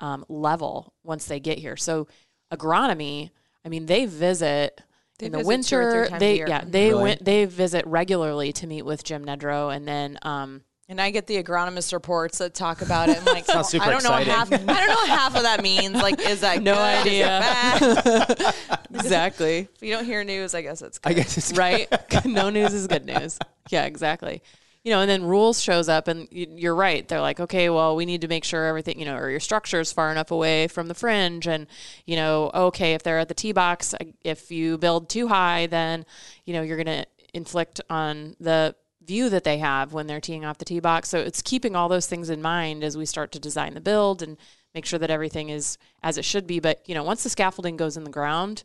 um, 0.00 0.24
level 0.28 0.94
once 1.04 1.26
they 1.26 1.40
get 1.40 1.58
here. 1.58 1.76
So 1.76 2.08
agronomy, 2.52 3.30
I 3.64 3.68
mean, 3.68 3.86
they 3.86 4.06
visit. 4.06 4.82
They 5.18 5.26
in 5.26 5.32
the 5.32 5.38
visit 5.38 5.66
two 5.66 5.76
or 5.76 5.90
three 5.90 6.00
winter, 6.02 6.18
they 6.18 6.38
yeah 6.38 6.64
they 6.64 6.90
Really? 6.90 7.02
went 7.02 7.24
they 7.24 7.44
visit 7.44 7.84
regularly 7.86 8.52
to 8.52 8.66
meet 8.68 8.82
with 8.82 9.02
Jim 9.02 9.24
Nedrow, 9.24 9.74
and 9.74 9.86
then 9.86 10.16
um, 10.22 10.62
And 10.90 11.00
I 11.02 11.10
get 11.10 11.26
the 11.26 11.42
agronomist 11.42 11.92
reports 11.92 12.38
that 12.38 12.54
talk 12.54 12.80
about 12.80 13.10
it. 13.10 13.18
I'm 13.18 13.24
like, 13.26 13.44
Sounds 13.44 13.68
super 13.68 13.84
I 13.84 13.90
don't 13.90 14.02
know 14.02 14.16
exciting. 14.16 14.32
half. 14.32 14.52
I 14.52 14.56
don't 14.80 14.88
know 14.88 14.94
what 14.94 15.08
half 15.10 15.36
of 15.36 15.42
that 15.42 15.62
means. 15.62 15.94
Like, 15.96 16.18
is 16.18 16.40
that 16.40 16.62
No 16.62 16.74
good? 16.74 17.06
Is 17.06 17.06
idea. 17.06 17.26
bad? 17.26 18.54
exactly 18.94 19.68
if 19.74 19.82
you 19.82 19.92
don't 19.92 20.06
hear 20.06 20.24
news, 20.24 20.54
I 20.54 20.62
guess 20.62 20.80
it's 20.80 20.98
good. 20.98 21.10
I 21.10 21.12
guess 21.12 21.36
it's 21.36 21.52
right. 21.58 21.88
no 22.24 22.48
news 22.48 22.72
is 22.72 22.86
good 22.86 23.04
news. 23.04 23.38
Yeah, 23.68 23.84
exactly. 23.84 24.42
You 24.82 24.92
know, 24.92 25.00
and 25.02 25.10
then 25.10 25.24
rules 25.24 25.60
shows 25.60 25.90
up, 25.90 26.08
and 26.08 26.26
you're 26.30 26.74
right. 26.74 27.06
They're 27.06 27.20
like, 27.20 27.40
okay, 27.40 27.68
well, 27.68 27.94
we 27.94 28.06
need 28.06 28.22
to 28.22 28.28
make 28.28 28.44
sure 28.44 28.64
everything, 28.64 28.98
you 28.98 29.04
know, 29.04 29.16
or 29.16 29.28
your 29.28 29.40
structure 29.40 29.80
is 29.80 29.92
far 29.92 30.10
enough 30.10 30.30
away 30.30 30.68
from 30.68 30.86
the 30.86 30.94
fringe, 30.94 31.46
and 31.46 31.66
you 32.06 32.16
know, 32.16 32.50
okay, 32.54 32.94
if 32.94 33.02
they're 33.02 33.18
at 33.18 33.28
the 33.28 33.34
tee 33.34 33.52
box, 33.52 33.92
uh, 33.92 33.98
if 34.24 34.50
you 34.50 34.78
build 34.78 35.10
too 35.10 35.28
high, 35.28 35.66
then 35.66 36.06
you 36.46 36.54
know 36.54 36.62
you're 36.62 36.82
going 36.82 37.02
to 37.02 37.06
inflict 37.34 37.82
on 37.90 38.36
the 38.40 38.74
view 39.08 39.28
that 39.30 39.42
they 39.42 39.58
have 39.58 39.92
when 39.92 40.06
they're 40.06 40.20
teeing 40.20 40.44
off 40.44 40.58
the 40.58 40.64
tee 40.64 40.78
box. 40.80 41.08
So 41.08 41.18
it's 41.18 41.42
keeping 41.42 41.74
all 41.74 41.88
those 41.88 42.06
things 42.06 42.30
in 42.30 42.40
mind 42.40 42.84
as 42.84 42.96
we 42.96 43.06
start 43.06 43.32
to 43.32 43.40
design 43.40 43.74
the 43.74 43.80
build 43.80 44.22
and 44.22 44.36
make 44.74 44.86
sure 44.86 44.98
that 45.00 45.10
everything 45.10 45.48
is 45.48 45.78
as 46.02 46.16
it 46.18 46.24
should 46.24 46.46
be. 46.46 46.60
But 46.60 46.88
you 46.88 46.94
know, 46.94 47.02
once 47.02 47.24
the 47.24 47.30
scaffolding 47.30 47.76
goes 47.76 47.96
in 47.96 48.04
the 48.04 48.10
ground, 48.10 48.62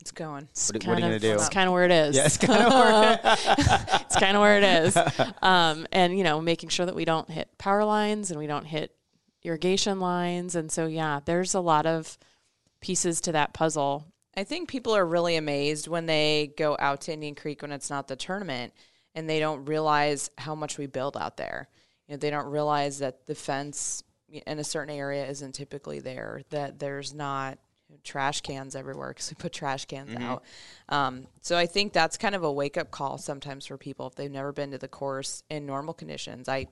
It's 0.00 0.10
going. 0.12 0.48
it's 0.50 0.70
What- 0.72 0.84
what 0.86 0.92
are 0.92 1.00
you 1.00 1.00
gonna 1.02 1.14
of 1.16 1.22
do? 1.22 1.32
it's 1.34 1.48
kind 1.48 1.66
of 1.68 1.72
where 1.72 1.84
it 1.84 1.90
is. 1.90 2.16
Yeah, 2.16 2.26
it's 2.26 2.36
kind 2.36 2.62
of 2.62 2.72
where 2.72 3.20
it's 4.02 4.16
kind 4.16 4.36
of 4.36 4.40
where 4.42 4.58
it 4.58 4.64
is. 4.64 4.96
Um, 5.42 5.86
and 5.92 6.16
you 6.18 6.24
know, 6.24 6.40
making 6.40 6.68
sure 6.70 6.84
that 6.86 6.94
we 6.94 7.04
don't 7.04 7.30
hit 7.30 7.48
power 7.58 7.84
lines 7.84 8.30
and 8.30 8.38
we 8.38 8.46
don't 8.46 8.64
hit 8.66 8.94
irrigation 9.42 10.00
lines. 10.00 10.54
And 10.54 10.70
so, 10.72 10.86
yeah, 10.86 11.20
there's 11.24 11.54
a 11.54 11.60
lot 11.60 11.86
of 11.86 12.18
pieces 12.80 13.20
to 13.22 13.32
that 13.32 13.52
puzzle. 13.54 14.06
I 14.36 14.44
think 14.44 14.68
people 14.68 14.96
are 14.96 15.06
really 15.06 15.36
amazed 15.36 15.88
when 15.88 16.06
they 16.06 16.52
go 16.56 16.76
out 16.78 17.02
to 17.02 17.12
Indian 17.12 17.34
Creek 17.34 17.62
when 17.62 17.72
it's 17.72 17.90
not 17.90 18.08
the 18.08 18.16
tournament 18.16 18.72
and 19.14 19.28
they 19.28 19.38
don't 19.38 19.64
realize 19.66 20.30
how 20.38 20.54
much 20.54 20.76
we 20.78 20.86
build 20.86 21.16
out 21.16 21.36
there. 21.36 21.68
You 22.08 22.14
know, 22.14 22.18
they 22.18 22.30
don't 22.30 22.50
realize 22.50 22.98
that 22.98 23.26
the 23.26 23.34
fence 23.34 24.02
in 24.28 24.58
a 24.58 24.64
certain 24.64 24.94
area 24.94 25.26
isn't 25.26 25.52
typically 25.52 26.00
there, 26.00 26.42
that 26.50 26.78
there's 26.78 27.14
not 27.14 27.58
trash 28.02 28.40
cans 28.40 28.74
everywhere 28.74 29.10
because 29.10 29.30
we 29.30 29.36
put 29.36 29.52
trash 29.52 29.84
cans 29.84 30.10
out. 30.20 30.42
Um, 30.88 31.26
so 31.40 31.56
I 31.56 31.66
think 31.66 31.92
that's 31.92 32.16
kind 32.16 32.34
of 32.34 32.42
a 32.42 32.50
wake 32.50 32.76
up 32.76 32.90
call 32.90 33.18
sometimes 33.18 33.66
for 33.66 33.78
people 33.78 34.08
if 34.08 34.16
they've 34.16 34.30
never 34.30 34.52
been 34.52 34.72
to 34.72 34.78
the 34.78 34.88
course 34.88 35.44
in 35.48 35.64
normal 35.64 35.94
conditions. 35.94 36.48
I, 36.48 36.66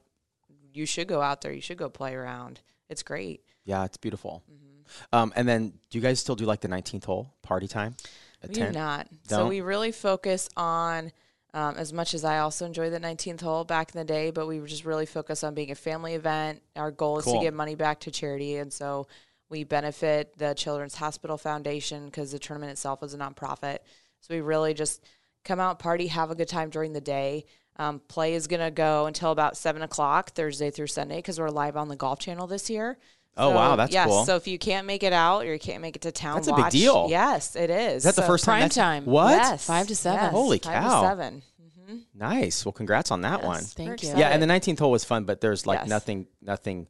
you 0.72 0.84
should 0.84 1.06
go 1.06 1.22
out 1.22 1.40
there. 1.42 1.52
You 1.52 1.60
should 1.60 1.78
go 1.78 1.88
play 1.88 2.14
around. 2.14 2.60
It's 2.88 3.04
great. 3.04 3.42
Yeah, 3.64 3.84
it's 3.84 3.96
beautiful. 3.96 4.42
Mm-hmm. 4.52 4.71
Um, 5.12 5.32
and 5.36 5.48
then, 5.48 5.70
do 5.90 5.98
you 5.98 6.00
guys 6.02 6.20
still 6.20 6.36
do 6.36 6.44
like 6.44 6.60
the 6.60 6.68
19th 6.68 7.04
hole 7.04 7.32
party 7.42 7.68
time? 7.68 7.94
At 8.42 8.48
We 8.50 8.54
10? 8.56 8.72
do 8.72 8.78
not. 8.78 9.06
So 9.28 9.38
Don't? 9.38 9.48
we 9.48 9.60
really 9.60 9.92
focus 9.92 10.48
on, 10.56 11.12
um, 11.54 11.76
as 11.76 11.92
much 11.92 12.14
as 12.14 12.24
I 12.24 12.38
also 12.38 12.66
enjoy 12.66 12.90
the 12.90 12.98
19th 13.00 13.40
hole 13.40 13.64
back 13.64 13.94
in 13.94 13.98
the 13.98 14.04
day, 14.04 14.30
but 14.30 14.46
we 14.46 14.58
were 14.60 14.66
just 14.66 14.84
really 14.84 15.06
focus 15.06 15.44
on 15.44 15.54
being 15.54 15.70
a 15.70 15.74
family 15.76 16.14
event. 16.14 16.62
Our 16.76 16.90
goal 16.90 17.18
is 17.18 17.24
Cool. 17.24 17.34
to 17.34 17.40
give 17.40 17.54
money 17.54 17.74
back 17.74 18.00
to 18.00 18.10
charity, 18.10 18.56
and 18.56 18.72
so 18.72 19.06
we 19.48 19.64
benefit 19.64 20.36
the 20.38 20.54
Children's 20.54 20.94
Hospital 20.96 21.36
Foundation 21.36 22.06
because 22.06 22.32
the 22.32 22.38
tournament 22.38 22.72
itself 22.72 23.02
is 23.02 23.12
a 23.14 23.18
nonprofit. 23.18 23.78
So 24.20 24.34
we 24.34 24.40
really 24.40 24.72
just 24.74 25.04
come 25.44 25.60
out, 25.60 25.78
party, 25.78 26.06
have 26.06 26.30
a 26.30 26.34
good 26.34 26.48
time 26.48 26.70
during 26.70 26.92
the 26.94 27.00
day. 27.00 27.44
Um, 27.76 28.00
play 28.08 28.34
is 28.34 28.46
going 28.46 28.60
to 28.60 28.70
go 28.70 29.06
until 29.06 29.30
about 29.30 29.56
seven 29.56 29.82
o'clock 29.82 30.30
Thursday 30.32 30.70
through 30.70 30.86
Sunday 30.88 31.16
because 31.16 31.38
we're 31.40 31.48
live 31.50 31.76
on 31.76 31.88
the 31.88 31.96
Golf 31.96 32.18
Channel 32.18 32.46
this 32.46 32.68
year. 32.70 32.98
Oh, 33.36 33.50
wow, 33.50 33.76
that's 33.76 33.92
yes, 33.92 34.06
cool. 34.08 34.24
So 34.26 34.36
if 34.36 34.46
you 34.46 34.58
can't 34.58 34.86
make 34.86 35.02
it 35.02 35.12
out 35.12 35.44
or 35.46 35.52
you 35.52 35.58
can't 35.58 35.80
make 35.80 35.96
it 35.96 36.02
to 36.02 36.12
town, 36.12 36.36
That's 36.36 36.48
a 36.48 36.54
big 36.54 36.68
deal. 36.70 37.06
Yes, 37.08 37.56
it 37.56 37.70
is. 37.70 37.96
Is 37.98 38.02
that 38.04 38.14
the 38.16 38.22
first 38.26 38.44
time? 38.44 38.52
Prime 38.54 38.60
that's- 38.68 38.74
time. 38.74 39.04
What? 39.06 39.30
Yes. 39.30 39.64
Five 39.66 39.86
to 39.88 39.96
seven. 39.96 40.24
Yes, 40.24 40.32
Holy 40.32 40.58
five 40.58 40.74
to 40.84 40.88
cow. 40.88 41.02
seven. 41.02 41.42
Mm-hmm. 41.62 41.96
Nice. 42.14 42.64
Well, 42.64 42.72
congrats 42.72 43.10
on 43.10 43.22
that 43.22 43.42
one. 43.42 43.62
Thank 43.62 44.02
We're 44.02 44.10
you. 44.10 44.18
Yeah, 44.18 44.28
and 44.28 44.42
the 44.42 44.46
19th 44.46 44.78
hole 44.80 44.90
was 44.90 45.04
fun, 45.04 45.24
but 45.24 45.40
there's 45.40 45.66
like 45.66 45.80
Yes. 45.80 45.88
nothing, 45.88 46.26
nothing 46.42 46.88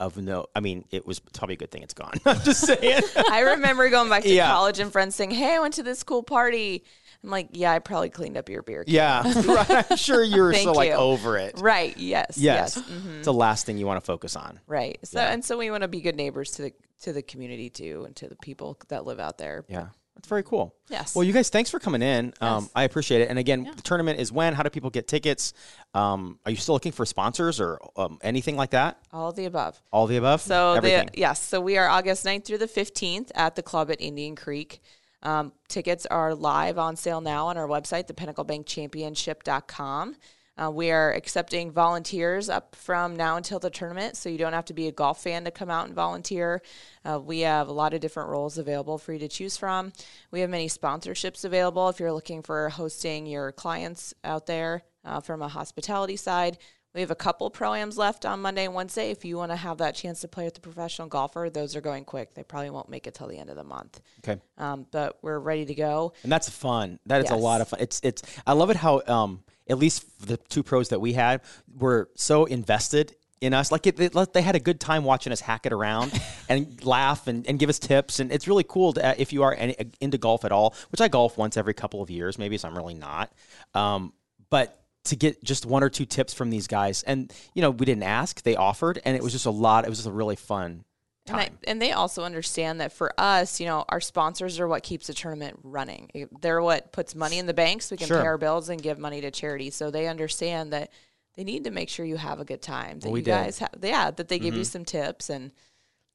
of 0.00 0.16
no. 0.16 0.46
I 0.54 0.60
mean, 0.60 0.84
it 0.90 1.06
was 1.06 1.20
probably 1.20 1.54
a 1.54 1.58
good 1.58 1.70
thing 1.70 1.82
it's 1.82 1.94
gone. 1.94 2.12
I'm 2.26 2.40
just 2.40 2.62
saying. 2.66 3.02
I 3.30 3.40
remember 3.40 3.88
going 3.88 4.10
back 4.10 4.24
to 4.24 4.28
Yeah. 4.28 4.48
college 4.48 4.78
and 4.80 4.92
friends 4.92 5.14
saying, 5.14 5.30
"Hey, 5.30 5.54
I 5.54 5.60
went 5.60 5.74
to 5.74 5.82
this 5.82 6.02
cool 6.02 6.22
party." 6.22 6.84
I'm 7.26 7.30
like, 7.32 7.48
"Yeah, 7.52 7.72
I 7.72 7.78
probably 7.80 8.08
cleaned 8.10 8.36
up 8.36 8.48
your 8.48 8.62
beer." 8.62 8.84
can." 8.84 8.94
yeah, 8.94 9.22
right. 9.46 9.90
I'm 9.90 9.96
sure 9.96 10.22
you're 10.22 10.54
so 10.64 10.72
like 10.72 10.90
you. 10.90 10.94
over 10.94 11.36
it. 11.36 11.58
Right. 11.60 11.96
Yes. 11.96 12.38
Yes, 12.38 12.76
Yes. 12.76 12.78
mhm, 12.88 13.16
it's 13.18 13.24
the 13.26 13.32
last 13.34 13.66
thing 13.66 13.78
you 13.78 13.86
want 13.86 14.00
to 14.00 14.06
focus 14.06 14.36
on. 14.36 14.60
Right. 14.66 14.98
So 15.04 15.18
Yeah. 15.20 15.32
and 15.32 15.44
so 15.44 15.58
we 15.58 15.70
want 15.70 15.82
to 15.82 15.88
be 15.88 16.00
good 16.00 16.16
neighbors 16.16 16.52
to 16.52 16.62
the 16.62 16.72
to 17.02 17.12
the 17.12 17.22
community 17.22 17.68
too, 17.68 18.04
and 18.06 18.14
to 18.16 18.28
the 18.28 18.36
people 18.36 18.78
that 18.88 19.04
live 19.04 19.18
out 19.20 19.36
there. 19.38 19.64
Yeah, 19.68 19.88
that's 20.14 20.28
very 20.28 20.42
cool. 20.44 20.74
Yes. 20.88 21.14
Well, 21.14 21.24
you 21.24 21.32
guys, 21.34 21.50
thanks 21.50 21.68
for 21.68 21.78
coming 21.78 22.00
in. 22.00 22.32
Um, 22.40 22.62
Yes. 22.62 22.70
I 22.74 22.84
appreciate 22.84 23.20
it. 23.22 23.28
And 23.28 23.38
again, 23.38 23.70
the 23.76 23.82
tournament 23.82 24.18
is 24.20 24.30
when? 24.32 24.54
How 24.54 24.62
do 24.62 24.70
people 24.70 24.88
get 24.90 25.06
tickets? 25.08 25.52
Um, 25.94 26.38
are 26.46 26.50
you 26.52 26.56
still 26.56 26.74
looking 26.74 26.92
for 26.92 27.04
sponsors 27.04 27.60
or 27.60 27.80
um, 27.96 28.18
anything 28.22 28.56
like 28.56 28.70
that? 28.70 28.98
All 29.12 29.28
of 29.30 29.36
the 29.36 29.44
above. 29.46 29.82
All 29.92 30.06
the 30.06 30.16
above. 30.16 30.40
So 30.42 30.74
everything. 30.74 31.10
the 31.12 31.18
yes, 31.20 31.42
so 31.42 31.60
we 31.60 31.76
are 31.76 31.88
August 31.88 32.24
9th 32.24 32.44
through 32.44 32.58
the 32.58 32.66
15th 32.68 33.30
at 33.34 33.56
the 33.56 33.62
club 33.62 33.90
at 33.90 34.00
Indian 34.00 34.36
Creek. 34.36 34.80
Um, 35.26 35.52
tickets 35.66 36.06
are 36.06 36.36
live 36.36 36.78
on 36.78 36.94
sale 36.94 37.20
now 37.20 37.48
on 37.48 37.56
our 37.56 37.66
website, 37.66 38.06
thepinnacle.bankchampionship.com. 38.06 40.14
Uh, 40.56 40.70
we 40.70 40.92
are 40.92 41.12
accepting 41.12 41.72
volunteers 41.72 42.48
up 42.48 42.76
from 42.76 43.16
now 43.16 43.36
until 43.36 43.58
the 43.58 43.68
tournament, 43.68 44.16
so 44.16 44.28
you 44.28 44.38
don't 44.38 44.52
have 44.52 44.66
to 44.66 44.72
be 44.72 44.86
a 44.86 44.92
golf 44.92 45.20
fan 45.20 45.42
to 45.44 45.50
come 45.50 45.68
out 45.68 45.86
and 45.86 45.96
volunteer. 45.96 46.62
Uh, 47.04 47.18
we 47.18 47.40
have 47.40 47.66
a 47.66 47.72
lot 47.72 47.92
of 47.92 47.98
different 48.00 48.28
roles 48.28 48.56
available 48.56 48.98
for 48.98 49.12
you 49.12 49.18
to 49.18 49.26
choose 49.26 49.56
from. 49.56 49.92
We 50.30 50.38
have 50.40 50.48
many 50.48 50.68
sponsorships 50.68 51.44
available 51.44 51.88
if 51.88 51.98
you're 51.98 52.12
looking 52.12 52.42
for 52.42 52.68
hosting 52.68 53.26
your 53.26 53.50
clients 53.50 54.14
out 54.22 54.46
there 54.46 54.82
uh, 55.04 55.18
from 55.18 55.42
a 55.42 55.48
hospitality 55.48 56.16
side. 56.16 56.56
We 56.96 57.02
have 57.02 57.10
a 57.10 57.14
couple 57.14 57.50
pro-ams 57.50 57.98
left 57.98 58.24
on 58.24 58.40
Monday 58.40 58.64
and 58.64 58.72
Wednesday. 58.72 59.10
If 59.10 59.22
you 59.22 59.36
want 59.36 59.52
to 59.52 59.56
have 59.56 59.76
that 59.78 59.94
chance 59.94 60.22
to 60.22 60.28
play 60.28 60.44
with 60.44 60.54
the 60.54 60.62
professional 60.62 61.08
golfer, 61.08 61.50
those 61.52 61.76
are 61.76 61.82
going 61.82 62.06
quick. 62.06 62.32
They 62.32 62.42
probably 62.42 62.70
won't 62.70 62.88
make 62.88 63.06
it 63.06 63.12
till 63.12 63.28
the 63.28 63.36
end 63.36 63.50
of 63.50 63.56
the 63.56 63.64
month. 63.64 64.00
okay. 64.26 64.40
Um, 64.56 64.86
but 64.90 65.18
we're 65.20 65.38
ready 65.38 65.66
to 65.66 65.74
go. 65.74 66.14
and 66.22 66.32
that's 66.32 66.48
fun. 66.48 66.98
That 67.04 67.22
is 67.22 67.30
a 67.30 67.36
lot 67.36 67.60
of 67.60 67.68
fun. 67.68 67.80
It's 67.80 68.00
it's. 68.02 68.22
I 68.46 68.54
love 68.54 68.70
it 68.70 68.78
how 68.78 69.02
um 69.06 69.42
at 69.68 69.76
least 69.76 70.26
the 70.26 70.38
two 70.38 70.62
pros 70.62 70.88
that 70.88 71.00
we 71.00 71.12
had 71.12 71.42
were 71.76 72.08
so 72.14 72.46
invested 72.46 73.14
in 73.42 73.52
us. 73.52 73.70
Like 73.70 73.86
it, 73.86 73.96
they, 73.96 74.08
they 74.08 74.40
had 74.40 74.56
a 74.56 74.60
good 74.60 74.80
time 74.80 75.04
watching 75.04 75.34
us 75.34 75.40
hack 75.40 75.66
it 75.66 75.74
around 75.74 76.18
and 76.48 76.82
laugh 76.82 77.26
and, 77.26 77.46
and 77.46 77.58
give 77.58 77.68
us 77.68 77.78
tips. 77.78 78.20
And 78.20 78.32
it's 78.32 78.48
really 78.48 78.64
cool 78.66 78.94
to, 78.94 79.06
uh, 79.06 79.14
if 79.18 79.34
you 79.34 79.42
are 79.42 79.54
any, 79.54 79.76
into 80.00 80.16
golf 80.16 80.46
at 80.46 80.52
all, 80.52 80.74
which 80.90 81.02
I 81.02 81.08
golf 81.08 81.36
once 81.36 81.58
every 81.58 81.74
couple 81.74 82.00
of 82.00 82.08
years, 82.08 82.38
maybe 82.38 82.56
so 82.56 82.68
I'm 82.68 82.76
really 82.76 82.94
not. 82.94 83.30
Um, 83.74 84.14
but 84.48 84.85
to 85.06 85.16
get 85.16 85.42
just 85.44 85.66
one 85.66 85.82
or 85.82 85.88
two 85.88 86.04
tips 86.06 86.32
from 86.34 86.50
these 86.50 86.66
guys, 86.66 87.02
and 87.02 87.32
you 87.54 87.62
know, 87.62 87.70
we 87.70 87.86
didn't 87.86 88.02
ask, 88.04 88.42
they 88.42 88.56
offered, 88.56 89.00
and 89.04 89.16
it 89.16 89.22
was 89.22 89.32
just 89.32 89.46
a 89.46 89.50
lot. 89.50 89.84
It 89.84 89.88
was 89.88 89.98
just 89.98 90.08
a 90.08 90.12
really 90.12 90.36
fun 90.36 90.84
And, 91.26 91.36
I, 91.36 91.44
time. 91.46 91.58
and 91.66 91.82
they 91.82 91.92
also 91.92 92.22
understand 92.24 92.80
that 92.80 92.92
for 92.92 93.12
us, 93.18 93.58
you 93.60 93.66
know, 93.66 93.84
our 93.88 94.00
sponsors 94.00 94.60
are 94.60 94.68
what 94.68 94.82
keeps 94.82 95.06
the 95.08 95.14
tournament 95.14 95.58
running. 95.62 96.28
They're 96.40 96.62
what 96.62 96.92
puts 96.92 97.14
money 97.14 97.38
in 97.38 97.46
the 97.46 97.54
bank 97.54 97.82
so 97.82 97.94
we 97.94 97.98
can 97.98 98.06
Sure. 98.08 98.20
pay 98.20 98.26
our 98.26 98.38
bills 98.38 98.68
and 98.68 98.82
give 98.82 98.98
money 98.98 99.20
to 99.22 99.30
charity. 99.30 99.70
So 99.70 99.90
they 99.90 100.06
understand 100.08 100.72
that 100.72 100.90
they 101.34 101.44
need 101.44 101.64
to 101.64 101.70
make 101.70 101.88
sure 101.88 102.06
you 102.06 102.16
have 102.16 102.40
a 102.40 102.44
good 102.44 102.62
time. 102.62 103.00
That 103.00 103.06
Well, 103.08 103.12
we 103.14 103.20
you 103.20 103.24
did. 103.24 103.32
Mm-hmm. 103.32 103.44
guys 103.44 103.58
have, 103.58 103.70
yeah, 103.82 104.10
that 104.12 104.28
they 104.28 104.38
give 104.38 104.54
you 104.56 104.64
some 104.64 104.84
tips 104.84 105.28
and 105.30 105.50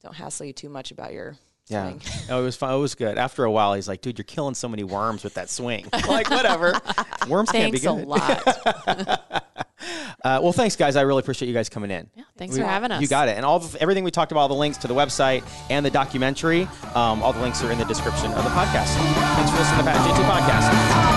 don't 0.01 0.15
hassle 0.15 0.45
you 0.47 0.53
too 0.53 0.69
much 0.69 0.91
about 0.91 1.13
your 1.13 1.35
Yeah. 1.71 1.89
swing. 1.89 2.01
Oh, 2.29 2.41
it 2.41 2.43
was 2.43 2.55
fun. 2.55 2.73
It 2.73 2.77
was 2.77 2.95
good. 2.95 3.17
After 3.17 3.43
a 3.45 3.51
while, 3.51 3.73
he's 3.73 3.87
like, 3.87 4.01
dude, 4.01 4.17
you're 4.17 4.23
killing 4.25 4.53
so 4.55 4.67
many 4.67 4.83
worms 4.83 5.23
with 5.23 5.33
that 5.35 5.49
swing. 5.49 5.87
Like, 6.07 6.29
whatever. 6.29 6.79
Worms 7.29 7.51
can't 7.51 7.71
be 7.71 7.79
Thanks 7.79 8.01
a 8.01 8.05
good. 8.05 8.07
lot. 8.07 9.47
Uh, 10.23 10.39
well, 10.43 10.51
thanks, 10.51 10.75
guys. 10.75 10.95
I 10.95 11.01
really 11.01 11.21
appreciate 11.21 11.47
you 11.47 11.53
guys 11.55 11.67
coming 11.67 11.89
in. 11.89 12.07
Yeah, 12.15 12.23
thanks 12.37 12.53
We- 12.53 12.61
for 12.61 12.67
having 12.67 12.91
us. 12.91 13.01
You 13.01 13.07
got 13.07 13.27
it. 13.27 13.37
And 13.37 13.43
all 13.43 13.57
the, 13.57 13.81
everything 13.81 14.03
we 14.03 14.11
talked 14.11 14.31
about, 14.31 14.41
all 14.41 14.47
the 14.49 14.53
links 14.53 14.77
to 14.79 14.87
the 14.87 14.93
website 14.93 15.43
and 15.71 15.83
the 15.83 15.89
documentary, 15.89 16.63
um, 16.93 17.23
all 17.23 17.33
the 17.33 17.41
links 17.41 17.63
are 17.63 17.71
in 17.71 17.79
the 17.79 17.85
description 17.85 18.27
of 18.33 18.43
the 18.43 18.51
podcast. 18.51 18.93
Thanks 18.93 19.49
for 19.49 19.57
listening 19.57 19.79
to 19.79 19.83
the 19.85 19.89
Pat 19.91 20.07
JT 20.07 20.29
podcast. 20.29 21.10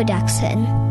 Production. 0.00 0.89